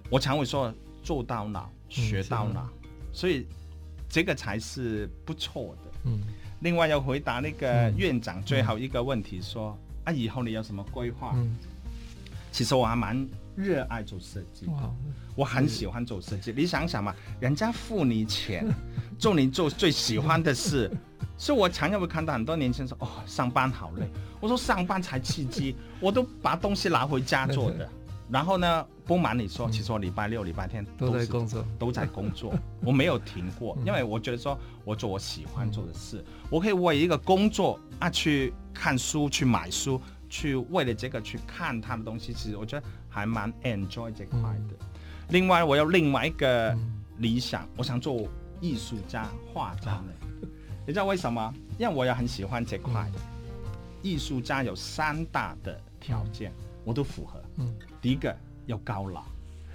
[0.09, 3.47] 我常会说做到老学到老，嗯、所以
[4.09, 5.91] 这个才是不错的。
[6.03, 6.19] 嗯，
[6.59, 11.33] 另外要回答那个院长最后一个问题说，啊以后你有什么规划？
[12.53, 14.67] 嗯、其实我还蛮热爱做设计。
[14.67, 14.93] 哇。
[15.35, 18.67] 我很喜欢做设计，你想想嘛，人家付你钱，
[19.17, 20.91] 做你做最喜欢的事，
[21.39, 24.07] 所以我常常会看到很多年轻人说：“哦，上班好累。”
[24.39, 27.89] 我说：“上班才刺激，我都把东西拿回家做的。
[28.29, 32.53] ”然后呢，不瞒你说，其实我礼拜六、礼拜天都在工作，都在工作，
[32.85, 39.99] 我没有停过，因为我觉得说我做我喜欢做的事，我可以为一个工作啊去看书、去买书、
[40.33, 44.73] 去为了这个去看他的东西，其实我觉得还蛮 enjoy 这块的。
[45.29, 46.75] 另外，我有另外一个
[47.19, 48.27] 理想，嗯、我想做
[48.59, 50.01] 艺术家、画家
[50.87, 51.53] 你知道为什么？
[51.77, 53.07] 因为我也很喜欢这块。
[53.13, 53.21] 嗯、
[54.01, 57.39] 艺术家有三大的条件，嗯、我都符合。
[57.57, 57.71] 嗯、
[58.01, 59.23] 第一个要高老，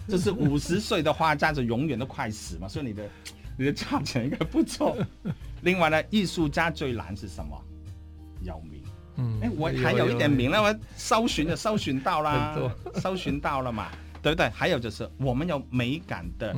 [0.09, 3.09] 就是五十 岁的画家就永远都快死嘛，所以你的
[3.56, 4.96] 你的价钱应该不错。
[5.62, 7.56] 另外呢，艺术家最难是什么？
[8.42, 8.77] 有名。
[9.18, 12.56] 嗯，哎，我还有一点名了，我搜寻就搜寻到啦，
[12.96, 13.88] 搜寻到了嘛。
[14.20, 14.48] 对不对？
[14.50, 16.54] 还有就是我们有美感的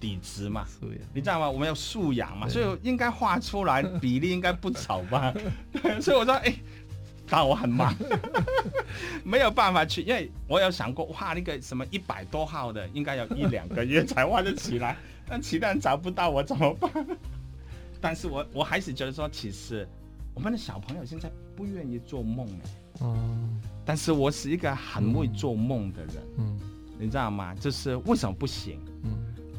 [0.00, 1.48] 底子嘛，嗯、你知道吗？
[1.48, 5.32] 我们有素养嘛，所以应该画出来比例应该不丑吧？
[6.02, 6.52] 所以我说，哎，
[7.28, 7.94] 但我很忙，
[9.22, 14.96] 没有办法去，因为我有想过画那个什么一百多号的，应该有一两个月才画得起来，
[15.28, 16.90] 但其他人找不到我怎么办？
[18.00, 19.88] 但是我我还是觉得说，其实
[20.34, 22.70] 我们的小朋友现在不愿意做梦哎。
[23.02, 26.58] 嗯，但是我是一个很会做梦的人，嗯，
[26.98, 27.54] 你知道吗？
[27.54, 28.78] 就是为什么不行？
[29.04, 29.12] 嗯，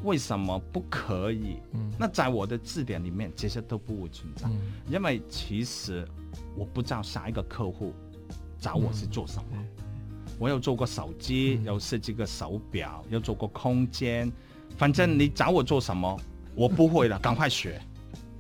[0.04, 1.58] 为什么不可以？
[1.74, 4.58] 嗯，那在我的字典里面，这些都不会存在，嗯，
[4.90, 6.08] 因为其实
[6.56, 7.94] 我不知道下一个客户
[8.60, 9.66] 找我是做什么，嗯，
[10.40, 14.32] 我有做过手机，有设计个手表，有做过空间。
[14.78, 16.20] 反正你找我做什么，
[16.56, 17.82] 我不会了， 赶快学，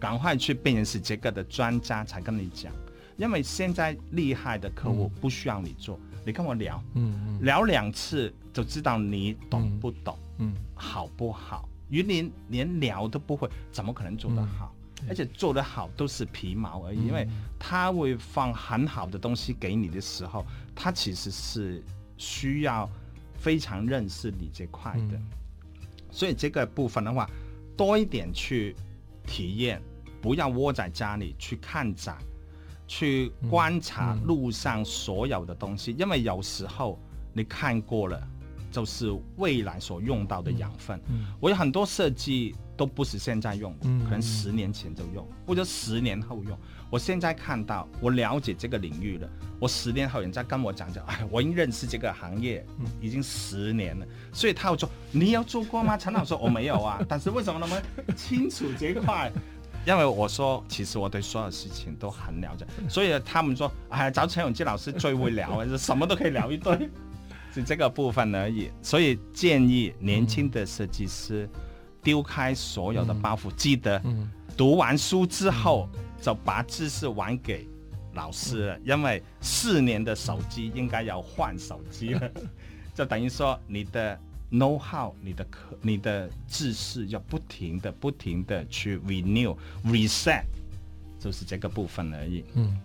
[0.01, 2.73] 赶快去辨认是这个的专家才跟你讲。
[3.17, 11.69] 因为现在厉害的客户不需要你做，嗯、你跟我聊，嗯嗯、聊两次就知道你懂不懂，嗯，好不好？
[11.89, 14.75] 云林连聊都不会，怎么可能做得好？
[15.03, 17.27] 嗯、而且做得好都是皮毛而已，嗯、因为
[17.59, 20.43] 他会放很好的东西给你的时候，
[20.75, 21.83] 他其实是
[22.17, 22.89] 需要
[23.35, 25.15] 非常认识你这块的。
[25.15, 25.27] 嗯
[26.13, 27.25] 所以这个部分的话，
[27.77, 28.75] 多一点去
[29.25, 29.81] 体验，
[30.21, 32.17] 不要窝在家里去看展，
[32.87, 36.99] 去观察路上所有的东西，嗯嗯、因为有时候
[37.33, 38.21] 你看过了，
[38.71, 41.01] 就是未来所用到的养分。
[41.39, 46.57] 我有很多设计都不是现在用可能十年前就用，或者十年后用。
[46.89, 49.29] 我现在看到，我了解这个领域了。
[49.61, 52.65] 我十年后人家跟我讲讲，哎，我已经认识这个行业
[52.99, 54.05] 已经十年了。
[54.33, 56.99] 所以他会说：“你有做过吗？”陈老师说：“我没有啊。
[57.07, 57.81] ”但是为什么那么
[58.15, 59.31] 清楚这块？
[59.85, 62.65] 因为我说，其实我对所有事情都很了解。
[62.89, 66.89] 所以他们说：“哎，找陈永基老师最会聊， 什么都可以聊一堆。”
[67.53, 68.71] 是这个部分而已。
[68.81, 71.49] 所以建议年轻的设计师
[72.01, 74.01] 丢开所有的包袱，记得
[74.55, 75.89] 读完书之后。
[76.21, 77.67] 就把知识还给
[78.13, 82.31] 老师了，因为四年的手机应该要换手机了，
[82.93, 84.19] 就等于说你的
[84.51, 90.43] know how，你的课，你的知识要不停的、不停的去 renew、reset，
[91.19, 92.43] 就是这个部分而已。
[92.55, 92.77] 嗯，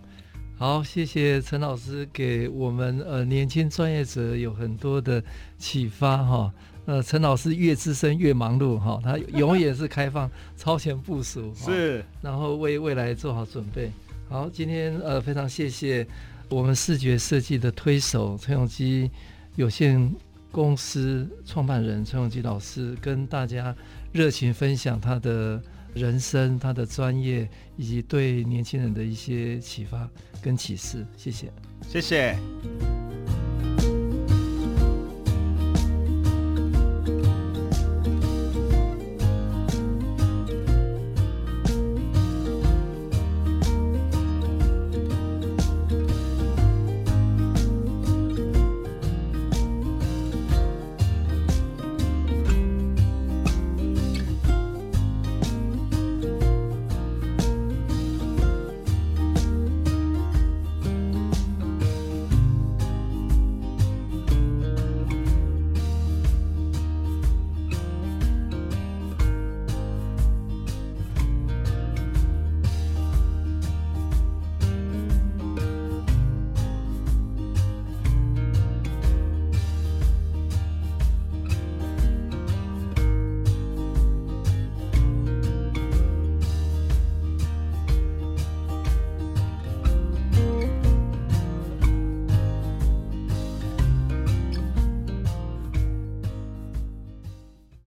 [0.57, 5.21] 好，谢谢陈老师给我们呃年轻专业者有很多的
[5.57, 6.53] 启发哈。
[6.85, 13.91] 呃，陈老师越资深越忙碌哈，他永远是开放超前部署，是，然后为未来做好准备。
[14.29, 16.07] 好，今天呃非常谢谢
[16.47, 19.11] 我们视觉设计的推手陈永基
[19.57, 20.09] 有限
[20.57, 23.75] 公司创办人陈永基老师，跟大家
[24.11, 25.61] 热情分享他的
[25.93, 30.09] 人生、他的专业以及对年轻人的一些启发
[30.41, 31.05] 跟启示。
[31.15, 31.53] 谢谢，
[31.87, 32.35] 谢谢。